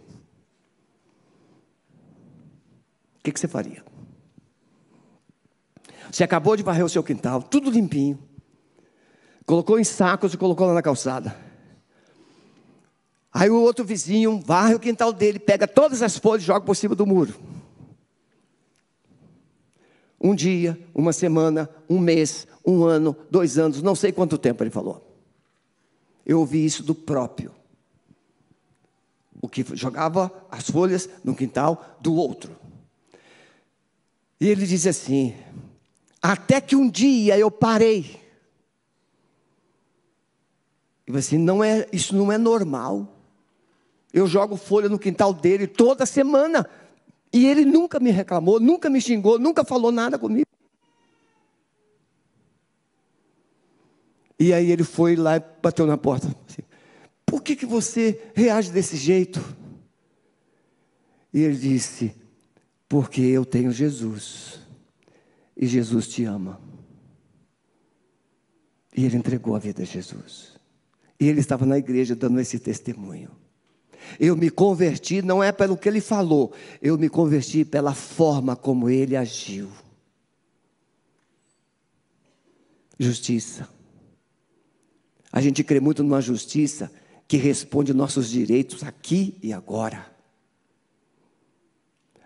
O 3.17 3.23
que, 3.23 3.31
que 3.31 3.39
você 3.39 3.47
faria? 3.47 3.83
Você 6.11 6.23
acabou 6.23 6.55
de 6.55 6.61
varrer 6.61 6.85
o 6.85 6.89
seu 6.89 7.01
quintal, 7.01 7.41
tudo 7.41 7.71
limpinho. 7.71 8.19
Colocou 9.47 9.79
em 9.79 9.83
sacos 9.83 10.31
e 10.31 10.37
colocou 10.37 10.67
lá 10.67 10.75
na 10.75 10.83
calçada. 10.83 11.35
Aí 13.33 13.49
o 13.49 13.59
outro 13.59 13.83
vizinho 13.83 14.39
varre 14.39 14.75
o 14.75 14.79
quintal 14.79 15.11
dele, 15.11 15.39
pega 15.39 15.67
todas 15.67 16.03
as 16.03 16.19
folhas 16.19 16.43
e 16.43 16.45
joga 16.45 16.63
por 16.63 16.75
cima 16.75 16.93
do 16.93 17.07
muro. 17.07 17.33
Um 20.21 20.35
dia, 20.35 20.79
uma 20.93 21.11
semana, 21.11 21.67
um 21.89 21.97
mês, 21.97 22.45
um 22.63 22.83
ano, 22.83 23.17
dois 23.31 23.57
anos, 23.57 23.81
não 23.81 23.95
sei 23.95 24.11
quanto 24.11 24.37
tempo 24.37 24.61
ele 24.63 24.69
falou. 24.69 25.08
Eu 26.29 26.41
ouvi 26.41 26.63
isso 26.63 26.83
do 26.83 26.93
próprio. 26.93 27.51
O 29.41 29.49
que 29.49 29.65
jogava 29.75 30.31
as 30.51 30.69
folhas 30.69 31.09
no 31.23 31.33
quintal 31.33 31.97
do 31.99 32.13
outro. 32.13 32.55
E 34.39 34.47
ele 34.47 34.67
diz 34.67 34.85
assim: 34.85 35.35
até 36.21 36.61
que 36.61 36.75
um 36.75 36.87
dia 36.87 37.35
eu 37.35 37.49
parei. 37.49 38.21
E 41.07 41.17
assim, 41.17 41.39
não 41.39 41.63
é, 41.63 41.89
isso 41.91 42.15
não 42.15 42.31
é 42.31 42.37
normal. 42.37 43.11
Eu 44.13 44.27
jogo 44.27 44.55
folha 44.55 44.87
no 44.87 44.99
quintal 44.99 45.33
dele 45.33 45.65
toda 45.65 46.05
semana. 46.05 46.69
E 47.33 47.47
ele 47.47 47.65
nunca 47.65 47.99
me 47.99 48.11
reclamou, 48.11 48.59
nunca 48.59 48.87
me 48.87 49.01
xingou, 49.01 49.39
nunca 49.39 49.65
falou 49.65 49.91
nada 49.91 50.19
comigo. 50.19 50.45
E 54.39 54.53
aí 54.53 54.71
ele 54.71 54.83
foi 54.83 55.15
lá 55.15 55.35
e 55.35 55.43
bateu 55.61 55.85
na 55.85 55.97
porta. 55.97 56.27
Assim, 56.47 56.63
Por 57.25 57.43
que, 57.43 57.55
que 57.55 57.65
você 57.65 58.31
reage 58.33 58.71
desse 58.71 58.95
jeito? 58.95 59.39
E 61.33 61.41
ele 61.41 61.57
disse: 61.57 62.15
Porque 62.87 63.21
eu 63.21 63.45
tenho 63.45 63.71
Jesus. 63.71 64.59
E 65.57 65.67
Jesus 65.67 66.07
te 66.07 66.23
ama. 66.23 66.59
E 68.95 69.05
ele 69.05 69.17
entregou 69.17 69.55
a 69.55 69.59
vida 69.59 69.83
a 69.83 69.85
Jesus. 69.85 70.57
E 71.19 71.27
ele 71.27 71.41
estava 71.41 71.65
na 71.65 71.77
igreja 71.77 72.15
dando 72.15 72.39
esse 72.39 72.57
testemunho. 72.57 73.29
Eu 74.17 74.37
me 74.37 74.49
converti 74.49 75.21
não 75.21 75.43
é 75.43 75.51
pelo 75.51 75.77
que 75.77 75.89
ele 75.89 75.99
falou, 75.99 76.53
eu 76.81 76.97
me 76.97 77.09
converti 77.09 77.65
pela 77.65 77.93
forma 77.93 78.55
como 78.55 78.89
ele 78.89 79.15
agiu. 79.15 79.69
Justiça. 82.97 83.67
A 85.31 85.41
gente 85.41 85.63
crê 85.63 85.79
muito 85.79 86.03
numa 86.03 86.21
justiça 86.21 86.91
que 87.27 87.37
responde 87.37 87.93
nossos 87.93 88.29
direitos 88.29 88.83
aqui 88.83 89.37
e 89.43 89.53
agora. 89.53 90.11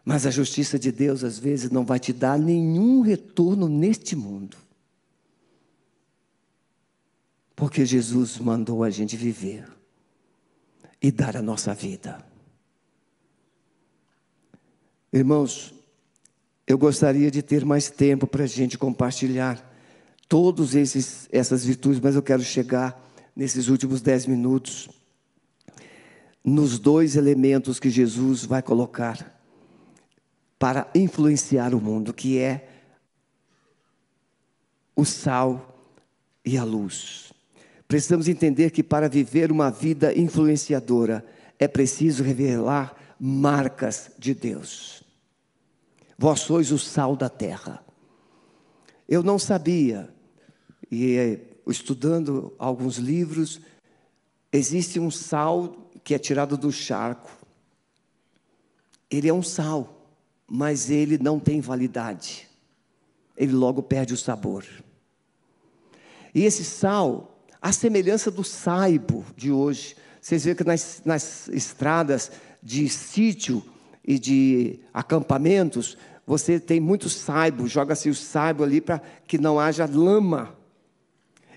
Mas 0.05 0.25
a 0.25 0.31
justiça 0.31 0.77
de 0.77 0.91
Deus 0.91 1.23
às 1.23 1.37
vezes 1.37 1.71
não 1.71 1.85
vai 1.85 1.99
te 1.99 2.11
dar 2.11 2.37
nenhum 2.37 3.01
retorno 3.01 3.67
neste 3.67 4.15
mundo. 4.15 4.57
Porque 7.55 7.85
Jesus 7.85 8.37
mandou 8.37 8.83
a 8.83 8.89
gente 8.89 9.15
viver 9.15 9.67
e 11.01 11.11
dar 11.11 11.37
a 11.37 11.41
nossa 11.41 11.73
vida. 11.73 12.25
Irmãos, 15.11 15.73
eu 16.65 16.77
gostaria 16.77 17.29
de 17.29 17.41
ter 17.41 17.65
mais 17.65 17.89
tempo 17.89 18.25
para 18.25 18.45
a 18.45 18.47
gente 18.47 18.77
compartilhar 18.77 19.72
todas 20.27 20.73
essas 21.31 21.65
virtudes, 21.65 21.99
mas 21.99 22.15
eu 22.15 22.21
quero 22.21 22.43
chegar 22.43 23.01
nesses 23.35 23.67
últimos 23.67 24.01
dez 24.01 24.25
minutos 24.25 24.89
nos 26.43 26.77
dois 26.77 27.15
elementos 27.15 27.79
que 27.79 27.89
Jesus 27.89 28.43
vai 28.43 28.61
colocar 28.61 29.41
para 30.59 30.89
influenciar 30.93 31.73
o 31.73 31.79
mundo, 31.79 32.13
que 32.13 32.37
é 32.37 32.69
o 34.95 35.05
sal 35.05 35.89
e 36.45 36.57
a 36.57 36.63
luz. 36.63 37.31
Precisamos 37.87 38.27
entender 38.27 38.71
que 38.71 38.83
para 38.83 39.07
viver 39.07 39.51
uma 39.51 39.69
vida 39.71 40.17
influenciadora 40.17 41.25
é 41.57 41.67
preciso 41.67 42.23
revelar 42.23 42.95
marcas 43.19 44.11
de 44.17 44.33
Deus. 44.33 45.03
Vós 46.17 46.41
sois 46.41 46.71
o 46.71 46.79
sal 46.79 47.15
da 47.15 47.29
terra. 47.29 47.83
Eu 49.07 49.23
não 49.23 49.37
sabia, 49.37 50.13
e 50.89 51.15
eh, 51.17 51.41
estudando 51.67 52.53
alguns 52.57 52.97
livros, 52.97 53.61
existe 54.51 54.99
um 54.99 55.11
sal 55.11 55.91
que 56.03 56.13
é 56.13 56.19
tirado 56.19 56.57
do 56.57 56.71
charco. 56.71 57.31
Ele 59.09 59.27
é 59.27 59.33
um 59.33 59.43
sal 59.43 60.03
mas 60.55 60.91
ele 60.91 61.17
não 61.17 61.39
tem 61.39 61.59
validade. 61.59 62.47
Ele 63.35 63.53
logo 63.53 63.81
perde 63.81 64.13
o 64.13 64.17
sabor. 64.17 64.63
E 66.31 66.43
esse 66.43 66.63
sal, 66.63 67.43
a 67.59 67.71
semelhança 67.71 68.29
do 68.29 68.43
saibo 68.43 69.25
de 69.35 69.51
hoje, 69.51 69.95
vocês 70.21 70.45
veem 70.45 70.55
que 70.55 70.63
nas, 70.63 71.01
nas 71.03 71.47
estradas 71.47 72.31
de 72.61 72.87
sítio 72.87 73.63
e 74.05 74.19
de 74.19 74.79
acampamentos, 74.93 75.97
você 76.25 76.59
tem 76.59 76.79
muito 76.79 77.09
saibo, 77.09 77.67
joga-se 77.67 78.09
o 78.09 78.15
saibo 78.15 78.63
ali 78.63 78.79
para 78.79 79.01
que 79.27 79.37
não 79.37 79.59
haja 79.59 79.85
lama. 79.85 80.55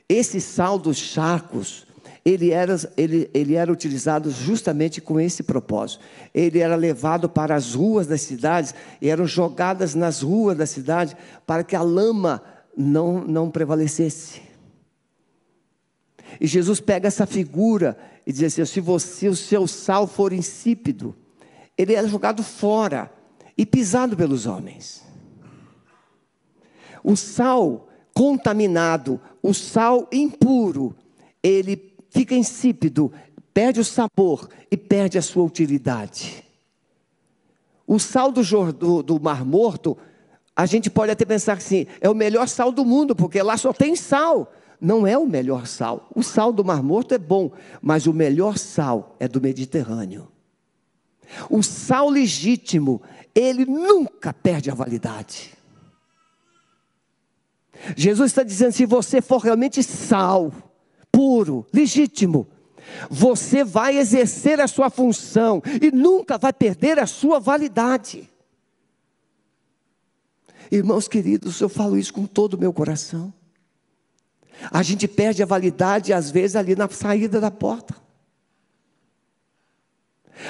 Esse 0.09 0.41
sal 0.41 0.79
dos 0.79 0.97
charcos, 0.97 1.87
ele 2.25 2.51
era, 2.51 2.77
ele, 2.97 3.31
ele 3.33 3.55
era 3.55 3.73
utilizado 3.73 4.31
justamente 4.31 5.01
com 5.01 5.21
esse 5.21 5.45
propósito. 5.45 6.03
Ele 6.35 6.59
era 6.59 6.75
levado 6.75 7.29
para 7.29 7.55
as 7.55 7.75
ruas 7.75 8.09
das 8.09 8.23
cidades, 8.23 8.75
e 9.01 9.09
eram 9.09 9.27
jogadas 9.27 9.95
nas 9.95 10.23
ruas 10.23 10.57
da 10.57 10.67
cidade 10.67 11.17
para 11.47 11.63
que 11.63 11.77
a 11.77 11.83
lama 11.83 12.43
não, 12.77 13.21
não 13.25 13.51
prevalecesse. 13.51 14.43
E 16.41 16.47
Jesus 16.47 16.81
pega 16.81 17.07
essa 17.07 17.27
figura 17.27 17.97
e 18.27 18.33
diz 18.33 18.43
assim: 18.43 18.65
se 18.65 18.81
você, 18.81 19.29
o 19.29 19.37
seu 19.37 19.69
sal 19.69 20.09
for 20.09 20.33
insípido, 20.33 21.15
ele 21.79 21.95
era 21.95 22.09
jogado 22.09 22.43
fora 22.43 23.16
e 23.57 23.65
pisado 23.65 24.17
pelos 24.17 24.47
homens. 24.47 25.05
O 27.03 27.17
sal 27.17 27.89
contaminado, 28.13 29.21
o 29.43 29.55
sal 29.55 30.09
impuro, 30.11 30.97
ele 31.43 31.95
fica 32.11 32.35
insípido, 32.35 33.13
perde 33.53 33.81
o 33.81 33.85
sabor 33.85 34.49
e 34.71 34.77
perde 34.77 35.19
a 35.19 35.23
sua 35.23 35.45
utilidade. 35.45 36.45
O 37.87 37.99
sal 37.99 38.33
do, 38.33 38.43
do, 38.73 39.03
do 39.03 39.21
Mar 39.21 39.45
Morto, 39.45 39.97
a 40.55 40.67
gente 40.67 40.91
pode 40.91 41.13
até 41.13 41.25
pensar 41.25 41.55
assim, 41.55 41.87
é 42.01 42.09
o 42.09 42.15
melhor 42.15 42.49
sal 42.49 42.73
do 42.73 42.85
mundo, 42.85 43.15
porque 43.15 43.41
lá 43.43 43.57
só 43.57 43.73
tem 43.73 43.95
sal. 43.95 44.53
Não 44.81 45.07
é 45.07 45.17
o 45.17 45.27
melhor 45.27 45.67
sal. 45.67 46.09
O 46.15 46.23
sal 46.23 46.53
do 46.53 46.65
Mar 46.65 46.83
Morto 46.83 47.15
é 47.15 47.19
bom, 47.19 47.53
mas 47.81 48.07
o 48.07 48.13
melhor 48.13 48.59
sal 48.59 49.15
é 49.21 49.29
do 49.29 49.41
Mediterrâneo. 49.41 50.29
O 51.51 51.63
sal 51.63 52.09
legítimo, 52.09 53.03
ele 53.37 53.67
nunca 53.67 54.33
perde 54.33 54.71
a 54.71 54.75
validade. 54.75 55.53
Jesus 57.95 58.31
está 58.31 58.43
dizendo: 58.43 58.73
se 58.73 58.87
você 58.87 59.21
for 59.21 59.39
realmente 59.39 59.83
sal, 59.83 60.51
puro, 61.13 61.67
legítimo, 61.73 62.49
você 63.11 63.63
vai 63.63 63.99
exercer 63.99 64.59
a 64.59 64.67
sua 64.67 64.89
função 64.89 65.63
e 65.83 65.91
nunca 65.91 66.39
vai 66.39 66.53
perder 66.53 66.99
a 66.99 67.07
sua 67.07 67.39
validade. 67.39 68.31
Irmãos 70.73 71.07
queridos, 71.07 71.61
eu 71.61 71.69
falo 71.69 71.99
isso 71.99 72.15
com 72.15 72.27
todo 72.27 72.55
o 72.55 72.59
meu 72.59 72.73
coração. 72.73 73.33
A 74.71 74.83
gente 74.83 75.07
perde 75.07 75.43
a 75.43 75.47
validade, 75.47 76.13
às 76.13 76.31
vezes, 76.31 76.57
ali 76.57 76.75
na 76.75 76.89
saída 76.89 77.39
da 77.39 77.51
porta. 77.51 78.06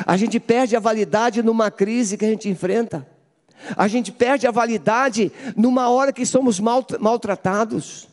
A 0.06 0.16
gente 0.16 0.40
perde 0.40 0.76
a 0.76 0.80
validade 0.80 1.42
numa 1.42 1.70
crise 1.70 2.16
que 2.16 2.24
a 2.24 2.28
gente 2.28 2.48
enfrenta. 2.48 3.06
A 3.76 3.88
gente 3.88 4.12
perde 4.12 4.46
a 4.46 4.50
validade 4.50 5.32
numa 5.56 5.88
hora 5.88 6.12
que 6.12 6.26
somos 6.26 6.60
maltratados. 6.60 8.08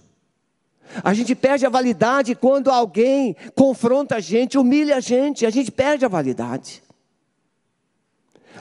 A 1.04 1.14
gente 1.14 1.34
perde 1.34 1.66
a 1.66 1.70
validade 1.70 2.36
quando 2.36 2.70
alguém 2.70 3.36
confronta 3.56 4.18
a 4.18 4.20
gente, 4.20 4.58
humilha 4.58 4.98
a 4.98 5.00
gente, 5.00 5.46
a 5.46 5.50
gente 5.50 5.72
perde 5.72 6.06
a 6.06 6.08
validade. 6.08 6.84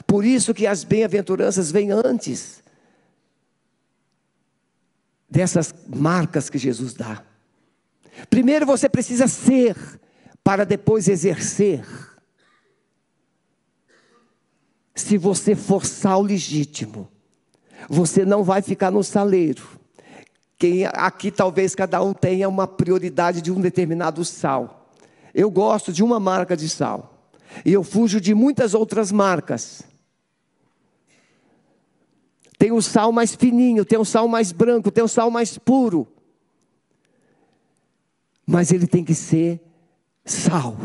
Por 0.07 0.25
isso 0.25 0.53
que 0.53 0.65
as 0.65 0.83
bem-aventuranças 0.83 1.71
vêm 1.71 1.91
antes 1.91 2.63
dessas 5.29 5.73
marcas 5.87 6.49
que 6.49 6.57
Jesus 6.57 6.93
dá. 6.93 7.23
Primeiro 8.29 8.65
você 8.65 8.89
precisa 8.89 9.27
ser, 9.27 9.75
para 10.43 10.65
depois 10.65 11.07
exercer. 11.07 11.85
Se 14.95 15.17
você 15.17 15.55
for 15.55 15.85
sal 15.85 16.21
legítimo, 16.21 17.07
você 17.89 18.25
não 18.25 18.43
vai 18.43 18.61
ficar 18.61 18.91
no 18.91 19.03
saleiro. 19.03 19.67
Quem, 20.57 20.85
aqui 20.85 21.31
talvez 21.31 21.75
cada 21.75 22.01
um 22.01 22.13
tenha 22.13 22.47
uma 22.47 22.67
prioridade 22.67 23.41
de 23.41 23.51
um 23.51 23.59
determinado 23.59 24.23
sal. 24.23 24.89
Eu 25.33 25.49
gosto 25.49 25.91
de 25.91 26.03
uma 26.03 26.19
marca 26.19 26.55
de 26.55 26.69
sal. 26.69 27.27
E 27.65 27.73
eu 27.73 27.83
fujo 27.83 28.21
de 28.21 28.33
muitas 28.33 28.73
outras 28.73 29.11
marcas. 29.11 29.83
Tem 32.57 32.71
o 32.71 32.81
sal 32.81 33.11
mais 33.11 33.35
fininho, 33.35 33.83
tem 33.83 33.99
o 33.99 34.05
sal 34.05 34.27
mais 34.27 34.51
branco, 34.51 34.91
tem 34.91 35.03
o 35.03 35.07
sal 35.07 35.29
mais 35.29 35.57
puro. 35.57 36.07
Mas 38.45 38.71
ele 38.71 38.87
tem 38.87 39.03
que 39.03 39.13
ser 39.13 39.59
sal. 40.23 40.77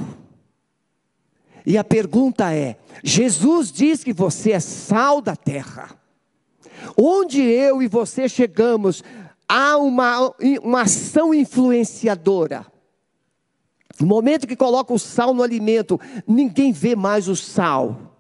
E 1.69 1.77
a 1.77 1.85
pergunta 1.85 2.51
é: 2.51 2.79
Jesus 3.05 3.71
diz 3.71 4.03
que 4.03 4.15
você 4.15 4.53
é 4.53 4.61
sal 4.61 5.21
da 5.21 5.37
terra. 5.37 5.91
Onde 6.97 7.43
eu 7.43 7.83
e 7.83 7.87
você 7.87 8.27
chegamos, 8.27 9.05
há 9.47 9.77
uma, 9.77 10.35
uma 10.63 10.83
ação 10.83 11.35
influenciadora. 11.35 12.67
No 14.01 14.07
momento 14.07 14.47
que 14.47 14.57
coloca 14.57 14.95
o 14.95 14.99
sal 14.99 15.35
no 15.35 15.43
alimento, 15.43 16.01
ninguém 16.27 16.73
vê 16.73 16.97
mais 16.97 17.29
o 17.29 17.37
sal. 17.37 18.17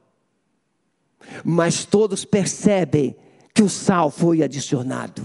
Mas 1.43 1.87
todos 1.87 2.27
percebem 2.27 3.17
que 3.55 3.63
o 3.63 3.69
sal 3.69 4.11
foi 4.11 4.43
adicionado. 4.43 5.25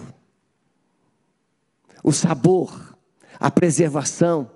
O 2.02 2.14
sabor, 2.14 2.98
a 3.38 3.52
preservação, 3.52 4.50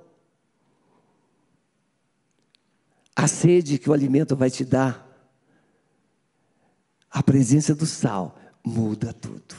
a 3.27 3.29
sede 3.29 3.77
que 3.77 3.89
o 3.89 3.93
alimento 3.93 4.37
vai 4.37 4.49
te 4.49 4.63
dar, 4.63 5.05
a 7.11 7.21
presença 7.21 7.75
do 7.75 7.85
sal 7.85 8.37
muda 8.65 9.11
tudo. 9.11 9.53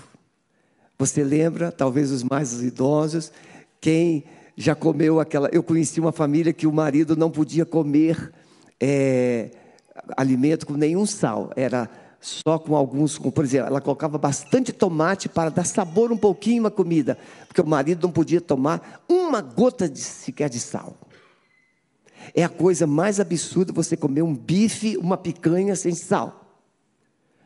Você 0.98 1.22
lembra, 1.22 1.70
talvez 1.70 2.10
os 2.10 2.22
mais 2.22 2.62
idosos, 2.62 3.30
quem 3.78 4.24
já 4.56 4.74
comeu 4.74 5.20
aquela. 5.20 5.50
Eu 5.52 5.62
conheci 5.62 6.00
uma 6.00 6.12
família 6.12 6.50
que 6.50 6.66
o 6.66 6.72
marido 6.72 7.14
não 7.14 7.30
podia 7.30 7.66
comer 7.66 8.32
é, 8.80 9.50
alimento 10.16 10.66
com 10.66 10.72
nenhum 10.72 11.04
sal, 11.04 11.50
era 11.54 11.90
só 12.22 12.58
com 12.58 12.74
alguns, 12.74 13.18
com, 13.18 13.30
por 13.30 13.44
exemplo, 13.44 13.66
ela 13.66 13.82
colocava 13.82 14.16
bastante 14.16 14.72
tomate 14.72 15.28
para 15.28 15.50
dar 15.50 15.66
sabor 15.66 16.10
um 16.10 16.16
pouquinho 16.16 16.66
à 16.66 16.70
comida, 16.70 17.18
porque 17.46 17.60
o 17.60 17.66
marido 17.66 18.06
não 18.06 18.12
podia 18.12 18.40
tomar 18.40 19.04
uma 19.06 19.42
gota 19.42 19.86
de, 19.86 20.00
sequer 20.00 20.48
de 20.48 20.58
sal. 20.58 20.96
É 22.34 22.44
a 22.44 22.48
coisa 22.48 22.86
mais 22.86 23.20
absurda 23.20 23.72
você 23.72 23.96
comer 23.96 24.22
um 24.22 24.34
bife, 24.34 24.96
uma 24.96 25.16
picanha 25.16 25.74
sem 25.74 25.94
sal. 25.94 26.44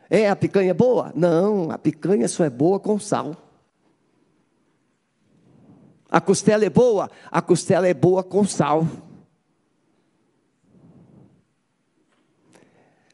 É, 0.09 0.29
a 0.29 0.35
picanha 0.35 0.71
é 0.71 0.73
boa? 0.73 1.11
Não, 1.15 1.71
a 1.71 1.77
picanha 1.77 2.27
só 2.27 2.43
é 2.43 2.49
boa 2.49 2.79
com 2.79 2.99
sal. 2.99 3.35
A 6.09 6.21
costela 6.21 6.63
é 6.63 6.69
boa? 6.69 7.09
A 7.31 7.41
costela 7.41 7.87
é 7.87 7.93
boa 7.93 8.23
com 8.23 8.45
sal. 8.45 8.87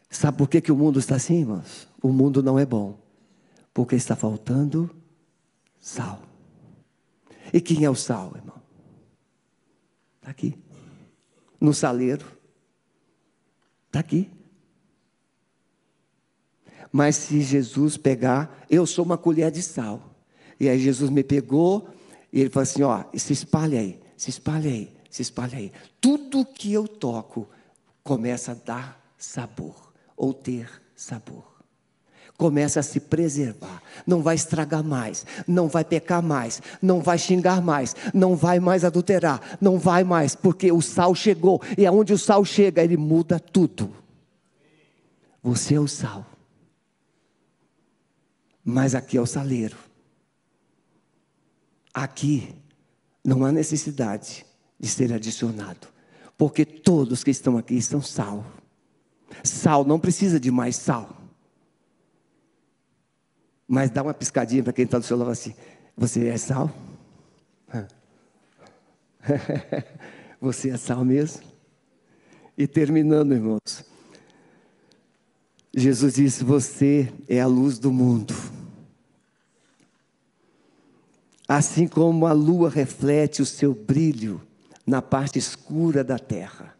Sabe 0.09 0.37
por 0.37 0.49
que, 0.49 0.59
que 0.59 0.71
o 0.71 0.75
mundo 0.75 0.99
está 0.99 1.15
assim, 1.15 1.39
irmãos? 1.39 1.87
O 2.01 2.09
mundo 2.09 2.43
não 2.43 2.59
é 2.59 2.65
bom. 2.65 2.99
Porque 3.73 3.95
está 3.95 4.15
faltando 4.15 4.89
sal. 5.79 6.19
E 7.53 7.61
quem 7.61 7.85
é 7.85 7.89
o 7.89 7.95
sal, 7.95 8.33
irmão? 8.35 8.61
Está 10.19 10.31
aqui 10.31 10.57
no 11.59 11.73
saleiro. 11.73 12.25
Está 13.87 13.99
aqui. 13.99 14.29
Mas 16.91 17.15
se 17.15 17.41
Jesus 17.41 17.97
pegar, 17.97 18.65
eu 18.69 18.85
sou 18.85 19.05
uma 19.05 19.17
colher 19.17 19.51
de 19.51 19.61
sal. 19.61 20.15
E 20.59 20.67
aí 20.67 20.79
Jesus 20.79 21.09
me 21.09 21.23
pegou 21.23 21.89
e 22.31 22.39
ele 22.39 22.49
falou 22.49 22.63
assim: 22.63 22.83
ó, 22.83 23.03
se 23.13 23.33
espalha 23.33 23.79
aí, 23.79 24.01
se 24.17 24.29
espalha 24.29 24.69
aí, 24.69 24.95
se 25.09 25.21
espalha 25.21 25.57
aí. 25.57 25.71
Tudo 26.01 26.45
que 26.45 26.73
eu 26.73 26.87
toco 26.87 27.47
começa 28.03 28.51
a 28.53 28.55
dar 28.55 29.13
sabor, 29.17 29.93
ou 30.17 30.33
ter 30.33 30.69
sabor 30.95 31.58
começa 32.39 32.79
a 32.79 32.83
se 32.83 33.01
preservar, 33.01 33.83
não 34.07 34.23
vai 34.23 34.33
estragar 34.33 34.81
mais, 34.81 35.25
não 35.45 35.67
vai 35.67 35.83
pecar 35.83 36.23
mais, 36.23 36.61
não 36.81 37.01
vai 37.01 37.17
xingar 37.17 37.61
mais, 37.61 37.93
não 38.13 38.33
vai 38.33 38.61
mais 38.61 38.85
adulterar, 38.85 39.57
não 39.59 39.77
vai 39.77 40.05
mais, 40.05 40.35
porque 40.35 40.71
o 40.71 40.81
sal 40.81 41.13
chegou, 41.13 41.61
e 41.77 41.85
aonde 41.85 42.13
o 42.13 42.17
sal 42.17 42.45
chega, 42.45 42.81
ele 42.81 42.95
muda 42.95 43.41
tudo. 43.41 43.93
Você 45.43 45.75
é 45.75 45.79
o 45.81 45.87
sal. 45.87 46.25
Mas 48.63 48.95
aqui 48.95 49.17
é 49.17 49.21
o 49.21 49.25
saleiro. 49.25 49.75
Aqui 51.93 52.55
não 53.21 53.43
há 53.43 53.51
necessidade 53.51 54.45
de 54.79 54.87
ser 54.87 55.11
adicionado, 55.11 55.89
porque 56.37 56.63
todos 56.63 57.21
que 57.21 57.31
estão 57.31 57.57
aqui 57.57 57.81
são 57.81 58.01
sal. 58.01 58.45
Sal 59.43 59.83
não 59.83 59.99
precisa 59.99 60.39
de 60.39 60.49
mais 60.49 60.77
sal. 60.77 61.18
Mas 63.71 63.91
dá 63.91 64.01
uma 64.01 64.15
piscadinha 64.15 64.63
para 64.63 64.73
quem 64.73 64.85
está 64.85 64.97
do 64.97 65.05
seu 65.05 65.15
lado 65.15 65.29
assim: 65.29 65.53
Você 65.95 66.27
é 66.27 66.35
sal? 66.37 66.71
Você 70.41 70.71
é 70.71 70.77
sal 70.77 71.05
mesmo? 71.05 71.43
E 72.57 72.65
terminando, 72.65 73.35
irmãos. 73.35 73.85
Jesus 75.71 76.15
disse: 76.15 76.43
Você 76.43 77.13
é 77.27 77.39
a 77.39 77.45
luz 77.45 77.77
do 77.77 77.91
mundo. 77.91 78.33
Assim 81.47 81.87
como 81.87 82.25
a 82.25 82.31
lua 82.31 82.71
reflete 82.71 83.39
o 83.39 83.45
seu 83.45 83.75
brilho 83.75 84.41
na 84.85 84.99
parte 84.99 85.37
escura 85.37 86.03
da 86.03 86.17
terra, 86.17 86.75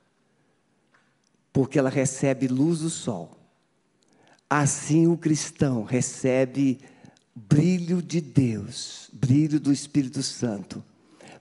porque 1.54 1.78
ela 1.78 1.90
recebe 1.90 2.48
luz 2.48 2.80
do 2.80 2.90
sol. 2.90 3.39
Assim 4.50 5.06
o 5.08 5.16
cristão 5.16 5.84
recebe 5.84 6.80
brilho 7.36 8.02
de 8.02 8.20
Deus, 8.20 9.10
brilho 9.14 9.60
do 9.60 9.72
Espírito 9.72 10.24
Santo, 10.24 10.84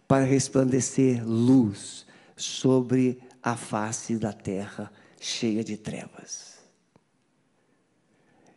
para 0.07 0.25
resplandecer 0.25 1.27
luz 1.27 2.05
sobre 2.37 3.19
a 3.43 3.57
face 3.57 4.17
da 4.17 4.33
terra 4.33 4.93
cheia 5.19 5.65
de 5.65 5.77
trevas. 5.77 6.59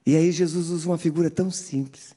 E 0.05 0.15
aí 0.15 0.31
Jesus 0.31 0.69
usa 0.69 0.89
uma 0.89 0.97
figura 0.97 1.29
tão 1.29 1.49
simples. 1.49 2.13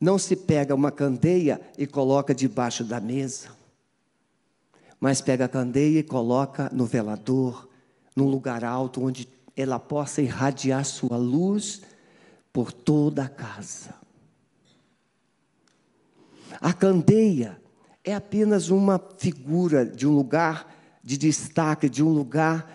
Não 0.00 0.18
se 0.18 0.36
pega 0.36 0.74
uma 0.74 0.92
candeia 0.92 1.60
e 1.76 1.86
coloca 1.86 2.34
debaixo 2.34 2.84
da 2.84 3.00
mesa, 3.00 3.48
mas 5.00 5.20
pega 5.20 5.46
a 5.46 5.48
candeia 5.48 6.00
e 6.00 6.02
coloca 6.02 6.70
no 6.72 6.86
velador, 6.86 7.68
num 8.14 8.28
lugar 8.28 8.64
alto 8.64 9.02
onde 9.02 9.28
ela 9.56 9.78
possa 9.78 10.20
irradiar 10.20 10.84
sua 10.84 11.16
luz 11.16 11.82
por 12.52 12.72
toda 12.72 13.24
a 13.24 13.28
casa. 13.28 13.94
A 16.60 16.72
candeia 16.72 17.60
é 18.04 18.14
apenas 18.14 18.68
uma 18.68 19.00
figura 19.18 19.84
de 19.84 20.06
um 20.06 20.12
lugar 20.12 20.72
de 21.02 21.18
destaque, 21.18 21.88
de 21.88 22.02
um 22.02 22.10
lugar 22.10 22.70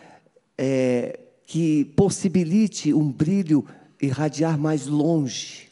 é, 0.58 1.20
que 1.46 1.86
possibilite 1.96 2.94
um 2.94 3.12
brilho 3.12 3.65
irradiar 4.02 4.58
mais 4.58 4.86
longe. 4.86 5.70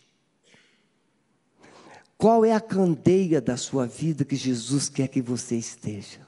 Qual 2.18 2.44
é 2.44 2.52
a 2.52 2.60
candeia 2.60 3.40
da 3.40 3.56
sua 3.58 3.86
vida 3.86 4.26
que 4.26 4.36
Jesus 4.36 4.90
quer 4.90 5.08
que 5.08 5.22
você 5.22 5.56
esteja? 5.56 6.26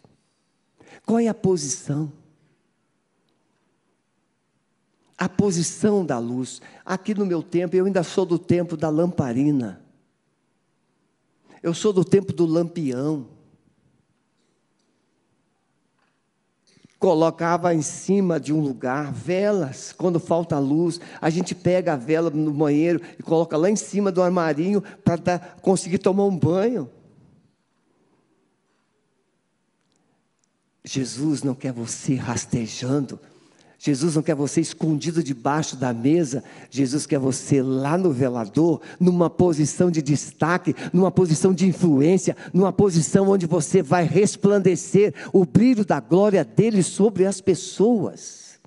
Qual 1.06 1.20
é 1.20 1.28
a 1.28 1.34
posição? 1.34 2.12
A 5.20 5.28
posição 5.28 6.06
da 6.06 6.18
luz. 6.18 6.62
Aqui 6.86 7.14
no 7.14 7.26
meu 7.26 7.44
tempo, 7.44 7.76
eu 7.76 7.86
ainda 7.86 8.02
sou 8.02 8.26
do 8.26 8.40
tempo 8.40 8.78
da 8.78 8.90
lamparina. 8.90 9.84
Eu 11.62 11.74
sou 11.74 11.92
do 11.92 12.06
tempo 12.06 12.32
do 12.32 12.46
lampião. 12.46 13.28
colocava 17.00 17.74
em 17.74 17.82
cima 17.82 18.38
de 18.38 18.52
um 18.52 18.60
lugar 18.60 19.12
velas, 19.14 19.94
quando 19.94 20.20
falta 20.20 20.60
luz, 20.60 21.00
a 21.22 21.30
gente 21.30 21.56
pega 21.56 21.94
a 21.94 21.96
vela 21.96 22.30
no 22.30 22.52
banheiro 22.52 23.02
e 23.18 23.24
coloca 23.24 23.56
lá 23.56 23.70
em 23.70 23.76
cima 23.78 24.12
do 24.12 24.22
armarinho 24.22 24.84
para 25.04 25.40
conseguir 25.62 26.00
tomar 26.00 26.26
um 26.26 26.38
banho. 26.38 26.92
Jesus 30.84 31.42
não 31.42 31.56
quer 31.56 31.72
você 31.72 32.16
rastejando, 32.16 33.18
Jesus 33.82 34.18
não 34.18 34.22
quer 34.22 34.36
você 34.36 34.60
escondido 34.60 35.24
debaixo 35.24 35.78
da 35.78 35.94
mesa, 35.94 36.44
Jesus 36.70 37.06
quer 37.06 37.18
você 37.18 37.62
lá 37.62 37.98
no 37.98 38.12
velador, 38.12 38.82
numa 39.00 39.30
posição 39.30 39.90
de 39.90 40.02
destaque, 40.02 40.76
numa 40.92 41.10
posição 41.10 41.54
de 41.54 41.66
influência, 41.66 42.36
numa 42.54 42.74
posição 42.74 43.30
onde 43.30 43.46
você 43.46 43.82
vai 43.82 44.04
resplandecer 44.04 45.14
o 45.32 45.46
brilho 45.46 45.86
da 45.86 46.02
glória 46.02 46.44
dele 46.44 46.84
sobre 46.84 47.26
as 47.26 47.40
pessoas. 47.40 48.60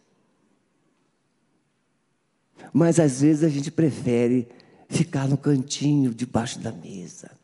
Mas 2.72 2.98
às 2.98 3.20
vezes 3.20 3.44
a 3.44 3.50
gente 3.50 3.70
prefere 3.70 4.48
ficar 4.88 5.28
no 5.28 5.36
cantinho 5.36 6.14
debaixo 6.14 6.58
da 6.58 6.72
mesa. 6.72 7.41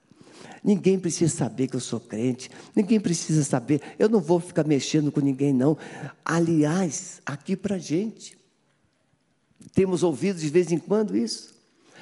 Ninguém 0.63 0.99
precisa 0.99 1.35
saber 1.35 1.69
que 1.69 1.77
eu 1.77 1.81
sou 1.81 2.01
crente, 2.01 2.51
ninguém 2.75 2.99
precisa 2.99 3.45
saber, 3.45 3.81
eu 3.99 4.09
não 4.09 4.21
vou 4.21 4.41
ficar 4.41 4.65
mexendo 4.65 5.13
com 5.13 5.21
ninguém, 5.21 5.53
não. 5.53 5.77
Aliás, 6.25 7.21
aqui 7.25 7.57
para 7.57 7.79
gente, 7.79 8.37
temos 9.73 10.03
ouvido 10.03 10.39
de 10.39 10.49
vez 10.49 10.73
em 10.73 10.79
quando 10.79 11.17
isso. 11.17 11.57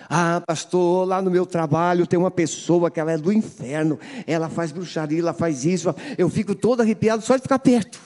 Ah, 0.09 0.41
pastor, 0.47 1.07
lá 1.07 1.21
no 1.21 1.31
meu 1.31 1.45
trabalho 1.45 2.07
tem 2.07 2.19
uma 2.19 2.31
pessoa 2.31 2.91
que 2.91 3.01
ela 3.01 3.13
é 3.13 3.19
do 3.19 3.33
inferno, 3.33 3.99
ela 4.27 4.49
faz 4.49 4.71
bruxaria, 4.71 5.21
ela 5.21 5.35
faz 5.35 5.65
isso, 5.65 5.95
eu 6.17 6.29
fico 6.29 6.55
todo 6.55 6.81
arrepiado 6.81 7.23
só 7.23 7.37
de 7.37 7.43
ficar 7.43 7.59
perto. 7.59 8.01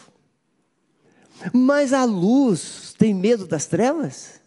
Mas 1.53 1.93
a 1.93 2.05
luz 2.05 2.95
tem 2.99 3.15
medo 3.15 3.47
das 3.47 3.67
trevas? 3.67 4.41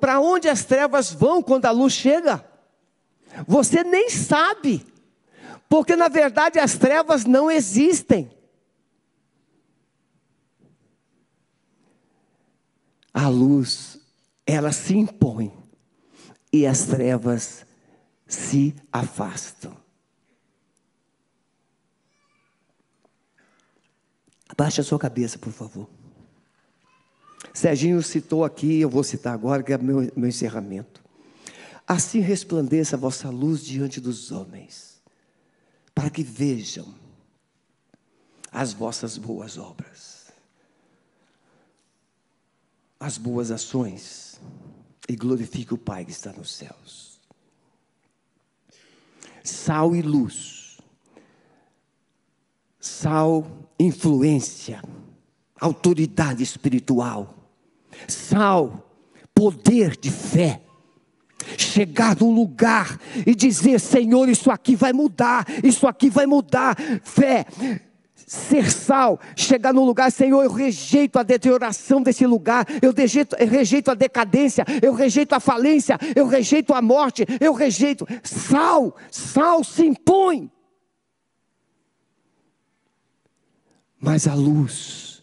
Para 0.00 0.20
onde 0.20 0.48
as 0.48 0.64
trevas 0.64 1.12
vão 1.12 1.42
quando 1.42 1.66
a 1.66 1.70
luz 1.70 1.92
chega? 1.92 2.44
Você 3.46 3.82
nem 3.82 4.08
sabe, 4.10 4.86
porque 5.68 5.96
na 5.96 6.08
verdade 6.08 6.58
as 6.58 6.76
trevas 6.76 7.24
não 7.24 7.50
existem. 7.50 8.30
A 13.12 13.28
luz, 13.28 14.00
ela 14.46 14.72
se 14.72 14.96
impõe 14.96 15.52
e 16.52 16.66
as 16.66 16.86
trevas 16.86 17.64
se 18.26 18.74
afastam. 18.92 19.76
Abaixe 24.48 24.80
a 24.80 24.84
sua 24.84 24.98
cabeça, 24.98 25.38
por 25.38 25.52
favor. 25.52 25.88
Serginho 27.52 28.02
citou 28.02 28.44
aqui, 28.44 28.80
eu 28.80 28.88
vou 28.88 29.04
citar 29.04 29.34
agora, 29.34 29.62
que 29.62 29.72
é 29.72 29.78
meu, 29.78 30.10
meu 30.16 30.28
encerramento. 30.28 31.03
Assim 31.86 32.20
resplandeça 32.20 32.96
a 32.96 32.98
vossa 32.98 33.28
luz 33.28 33.62
diante 33.62 34.00
dos 34.00 34.32
homens, 34.32 35.02
para 35.94 36.08
que 36.08 36.22
vejam 36.22 36.94
as 38.50 38.72
vossas 38.72 39.18
boas 39.18 39.58
obras, 39.58 40.32
as 42.98 43.18
boas 43.18 43.50
ações, 43.50 44.40
e 45.06 45.14
glorifique 45.14 45.74
o 45.74 45.78
Pai 45.78 46.04
que 46.06 46.10
está 46.10 46.32
nos 46.32 46.54
céus. 46.54 47.20
Sal 49.42 49.94
e 49.94 50.00
luz, 50.00 50.78
sal, 52.80 53.46
influência, 53.78 54.82
autoridade 55.60 56.42
espiritual, 56.42 57.34
sal, 58.08 58.90
poder 59.34 59.98
de 59.98 60.10
fé 60.10 60.63
chegar 61.56 62.16
num 62.18 62.32
lugar 62.32 62.98
e 63.26 63.34
dizer: 63.34 63.80
Senhor, 63.80 64.28
isso 64.28 64.50
aqui 64.50 64.74
vai 64.76 64.92
mudar, 64.92 65.46
isso 65.62 65.86
aqui 65.86 66.10
vai 66.10 66.26
mudar. 66.26 66.76
Fé, 67.02 67.46
ser 68.26 68.70
sal, 68.70 69.20
chegar 69.36 69.72
num 69.72 69.84
lugar, 69.84 70.10
Senhor, 70.10 70.42
eu 70.42 70.52
rejeito 70.52 71.18
a 71.18 71.22
deterioração 71.22 72.02
desse 72.02 72.26
lugar, 72.26 72.66
eu 72.82 72.92
rejeito, 72.92 73.36
eu 73.36 73.48
rejeito 73.48 73.90
a 73.90 73.94
decadência, 73.94 74.64
eu 74.82 74.94
rejeito 74.94 75.34
a 75.34 75.40
falência, 75.40 75.98
eu 76.14 76.26
rejeito 76.26 76.72
a 76.72 76.82
morte, 76.82 77.24
eu 77.40 77.52
rejeito. 77.52 78.06
Sal, 78.22 78.96
sal 79.10 79.62
se 79.62 79.84
impõe. 79.84 80.50
Mas 84.00 84.26
a 84.26 84.34
luz, 84.34 85.22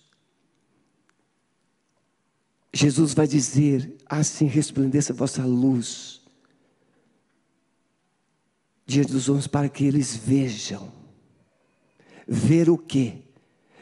Jesus 2.73 3.13
vai 3.13 3.27
dizer: 3.27 3.95
assim 4.19 4.45
resplandeça 4.45 5.13
a 5.13 5.15
vossa 5.15 5.45
luz 5.45 6.21
diante 8.85 9.13
dos 9.13 9.29
homens 9.29 9.47
para 9.47 9.69
que 9.69 9.85
eles 9.85 10.15
vejam. 10.17 10.91
Ver 12.27 12.69
o 12.69 12.77
quê? 12.77 13.19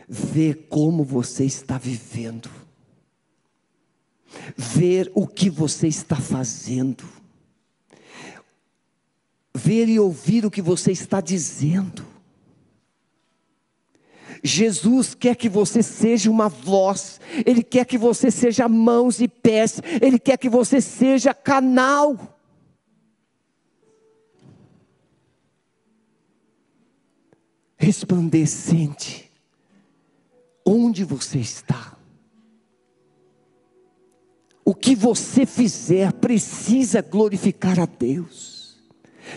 Ver 0.07 0.67
como 0.69 1.03
você 1.03 1.45
está 1.45 1.79
vivendo. 1.79 2.49
Ver 4.55 5.11
o 5.15 5.25
que 5.25 5.49
você 5.49 5.87
está 5.87 6.15
fazendo. 6.15 7.03
Ver 9.53 9.89
e 9.89 9.99
ouvir 9.99 10.45
o 10.45 10.51
que 10.51 10.61
você 10.61 10.91
está 10.91 11.19
dizendo. 11.19 12.05
Jesus 14.43 15.13
quer 15.13 15.35
que 15.35 15.49
você 15.49 15.83
seja 15.83 16.29
uma 16.29 16.49
voz, 16.49 17.19
Ele 17.45 17.63
quer 17.63 17.85
que 17.85 17.97
você 17.97 18.31
seja 18.31 18.67
mãos 18.67 19.19
e 19.19 19.27
pés, 19.27 19.81
Ele 20.01 20.17
quer 20.17 20.37
que 20.37 20.49
você 20.49 20.79
seja 20.81 21.33
canal. 21.33 22.17
resplandecente, 27.79 29.31
onde 30.65 31.05
você 31.05 31.39
está. 31.39 31.97
O 34.65 34.75
que 34.75 34.93
você 34.93 35.45
fizer 35.45 36.11
precisa 36.13 37.01
glorificar 37.01 37.79
a 37.79 37.85
Deus. 37.85 38.77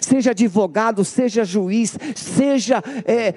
Seja 0.01 0.33
advogado, 0.33 1.05
seja 1.05 1.45
juiz, 1.45 1.97
seja 2.17 2.83
é, 3.07 3.35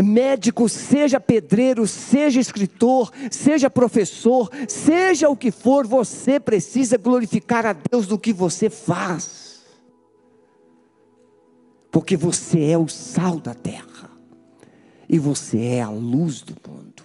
médico, 0.00 0.68
seja 0.68 1.20
pedreiro, 1.20 1.86
seja 1.86 2.40
escritor, 2.40 3.12
seja 3.30 3.68
professor, 3.68 4.50
seja 4.68 5.28
o 5.28 5.36
que 5.36 5.50
for, 5.50 5.86
você 5.86 6.38
precisa 6.40 6.96
glorificar 6.96 7.66
a 7.66 7.72
Deus 7.72 8.06
no 8.06 8.18
que 8.18 8.32
você 8.32 8.70
faz. 8.70 9.62
Porque 11.90 12.16
você 12.16 12.70
é 12.70 12.78
o 12.78 12.88
sal 12.88 13.38
da 13.38 13.54
terra. 13.54 14.10
E 15.08 15.18
você 15.18 15.58
é 15.58 15.82
a 15.82 15.90
luz 15.90 16.40
do 16.40 16.56
mundo. 16.66 17.02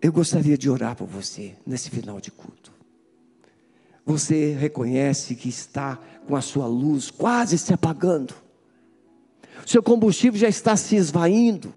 Eu 0.00 0.10
gostaria 0.10 0.56
de 0.56 0.70
orar 0.70 0.96
por 0.96 1.06
você 1.06 1.54
nesse 1.66 1.90
final 1.90 2.18
de 2.18 2.30
culto. 2.30 2.72
Você 4.06 4.54
reconhece 4.54 5.34
que 5.34 5.50
está 5.50 6.00
com 6.26 6.34
a 6.34 6.40
sua 6.40 6.66
luz 6.66 7.10
quase 7.10 7.58
se 7.58 7.74
apagando. 7.74 8.34
Seu 9.66 9.82
combustível 9.82 10.38
já 10.38 10.48
está 10.48 10.76
se 10.76 10.96
esvaindo. 10.96 11.74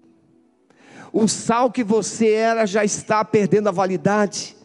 O 1.12 1.28
sal 1.28 1.70
que 1.70 1.84
você 1.84 2.32
era 2.32 2.66
já 2.66 2.84
está 2.84 3.24
perdendo 3.24 3.68
a 3.68 3.72
validade. 3.72 4.56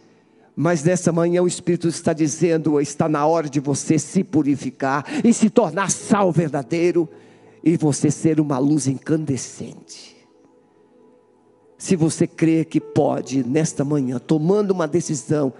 Mas 0.55 0.83
nessa 0.83 1.11
manhã 1.11 1.41
o 1.41 1.47
Espírito 1.47 1.87
está 1.87 2.11
dizendo: 2.11 2.81
está 2.81 3.07
na 3.07 3.25
hora 3.25 3.47
de 3.47 3.59
você 3.59 3.99
se 3.99 4.23
purificar 4.23 5.05
e 5.23 5.33
se 5.33 5.49
tornar 5.49 5.91
sal 5.91 6.31
verdadeiro 6.31 7.07
e 7.63 7.77
você 7.77 8.09
ser 8.09 8.39
uma 8.39 8.57
luz 8.57 8.87
incandescente. 8.87 10.17
Se 11.77 11.95
você 11.95 12.27
crê 12.27 12.65
que 12.65 12.81
pode, 12.81 13.41
nesta 13.47 13.85
manhã, 13.85 14.19
tomando 14.19 14.71
uma 14.71 14.87
decisão 14.87 15.53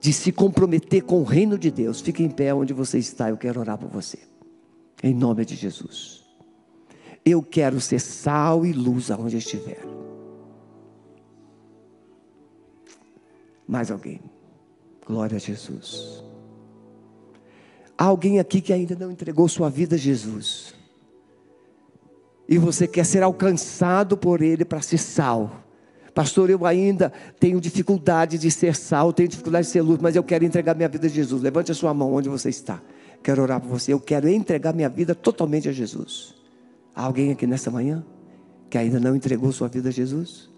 de 0.00 0.12
se 0.12 0.30
comprometer 0.30 1.02
com 1.02 1.20
o 1.20 1.24
reino 1.24 1.56
de 1.56 1.70
Deus, 1.70 2.02
fique 2.02 2.22
em 2.22 2.28
pé 2.28 2.52
onde 2.52 2.74
você 2.74 2.98
está, 2.98 3.30
eu 3.30 3.38
quero 3.38 3.60
orar 3.60 3.78
por 3.78 3.88
você. 3.88 4.18
Em 5.02 5.14
nome 5.14 5.44
de 5.46 5.54
Jesus. 5.54 6.23
Eu 7.24 7.42
quero 7.42 7.80
ser 7.80 8.00
sal 8.00 8.66
e 8.66 8.72
luz 8.72 9.10
aonde 9.10 9.38
estiver. 9.38 9.82
Mais 13.66 13.90
alguém? 13.90 14.20
Glória 15.06 15.36
a 15.36 15.40
Jesus. 15.40 16.22
Há 17.96 18.04
alguém 18.04 18.38
aqui 18.38 18.60
que 18.60 18.72
ainda 18.72 18.94
não 18.94 19.10
entregou 19.10 19.48
sua 19.48 19.70
vida 19.70 19.94
a 19.94 19.98
Jesus 19.98 20.74
e 22.48 22.58
você 22.58 22.86
quer 22.86 23.04
ser 23.04 23.22
alcançado 23.22 24.16
por 24.16 24.42
Ele 24.42 24.64
para 24.64 24.82
ser 24.82 24.98
sal. 24.98 25.64
Pastor, 26.14 26.48
eu 26.50 26.64
ainda 26.64 27.12
tenho 27.40 27.60
dificuldade 27.60 28.38
de 28.38 28.50
ser 28.50 28.76
sal, 28.76 29.12
tenho 29.12 29.28
dificuldade 29.28 29.66
de 29.66 29.72
ser 29.72 29.82
luz, 29.82 29.98
mas 30.00 30.14
eu 30.14 30.22
quero 30.22 30.44
entregar 30.44 30.74
minha 30.74 30.88
vida 30.88 31.06
a 31.06 31.10
Jesus. 31.10 31.42
Levante 31.42 31.72
a 31.72 31.74
sua 31.74 31.92
mão 31.92 32.12
onde 32.12 32.28
você 32.28 32.50
está. 32.50 32.80
Quero 33.22 33.42
orar 33.42 33.60
por 33.60 33.68
você. 33.68 33.92
Eu 33.92 33.98
quero 33.98 34.28
entregar 34.28 34.72
minha 34.72 34.88
vida 34.88 35.14
totalmente 35.14 35.68
a 35.68 35.72
Jesus. 35.72 36.34
Há 36.94 37.04
alguém 37.04 37.32
aqui 37.32 37.46
nessa 37.46 37.70
manhã 37.70 38.04
que 38.70 38.78
ainda 38.78 39.00
não 39.00 39.16
entregou 39.16 39.50
sua 39.52 39.68
vida 39.68 39.88
a 39.88 39.92
Jesus? 39.92 40.50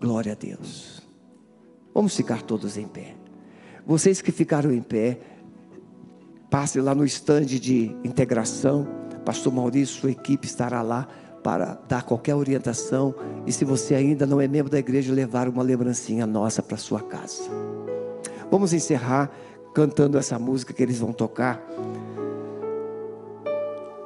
Glória 0.00 0.32
a 0.32 0.34
Deus. 0.34 1.02
Vamos 1.94 2.16
ficar 2.16 2.42
todos 2.42 2.76
em 2.76 2.86
pé. 2.86 3.14
Vocês 3.86 4.20
que 4.20 4.32
ficaram 4.32 4.72
em 4.72 4.82
pé, 4.82 5.18
passe 6.50 6.80
lá 6.80 6.94
no 6.94 7.04
estande 7.04 7.58
de 7.58 7.96
integração. 8.04 8.86
Pastor 9.24 9.52
Maurício, 9.52 10.00
sua 10.00 10.10
equipe 10.10 10.46
estará 10.46 10.82
lá 10.82 11.08
para 11.42 11.74
dar 11.88 12.02
qualquer 12.02 12.34
orientação. 12.34 13.14
E 13.46 13.52
se 13.52 13.64
você 13.64 13.94
ainda 13.94 14.26
não 14.26 14.40
é 14.40 14.48
membro 14.48 14.70
da 14.70 14.78
igreja, 14.78 15.12
levar 15.12 15.48
uma 15.48 15.62
lembrancinha 15.62 16.26
nossa 16.26 16.62
para 16.62 16.76
sua 16.76 17.00
casa. 17.00 17.44
Vamos 18.50 18.72
encerrar 18.72 19.30
cantando 19.72 20.18
essa 20.18 20.38
música 20.38 20.72
que 20.72 20.82
eles 20.82 20.98
vão 20.98 21.12
tocar. 21.12 21.62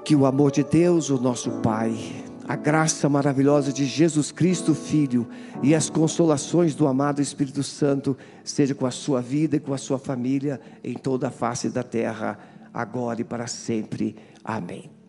Que 0.04 0.16
o 0.16 0.26
amor 0.26 0.50
de 0.50 0.64
Deus, 0.64 1.10
o 1.10 1.20
nosso 1.20 1.50
Pai, 1.60 1.94
a 2.48 2.56
graça 2.56 3.08
maravilhosa 3.08 3.72
de 3.72 3.84
Jesus 3.84 4.32
Cristo, 4.32 4.74
Filho, 4.74 5.28
e 5.62 5.74
as 5.74 5.88
consolações 5.88 6.74
do 6.74 6.88
amado 6.88 7.22
Espírito 7.22 7.62
Santo, 7.62 8.16
seja 8.42 8.74
com 8.74 8.86
a 8.86 8.90
sua 8.90 9.20
vida 9.20 9.56
e 9.56 9.60
com 9.60 9.72
a 9.72 9.78
sua 9.78 9.98
família 9.98 10.60
em 10.82 10.94
toda 10.94 11.28
a 11.28 11.30
face 11.30 11.68
da 11.68 11.84
terra, 11.84 12.38
agora 12.74 13.20
e 13.20 13.24
para 13.24 13.46
sempre. 13.46 14.16
Amém. 14.44 14.99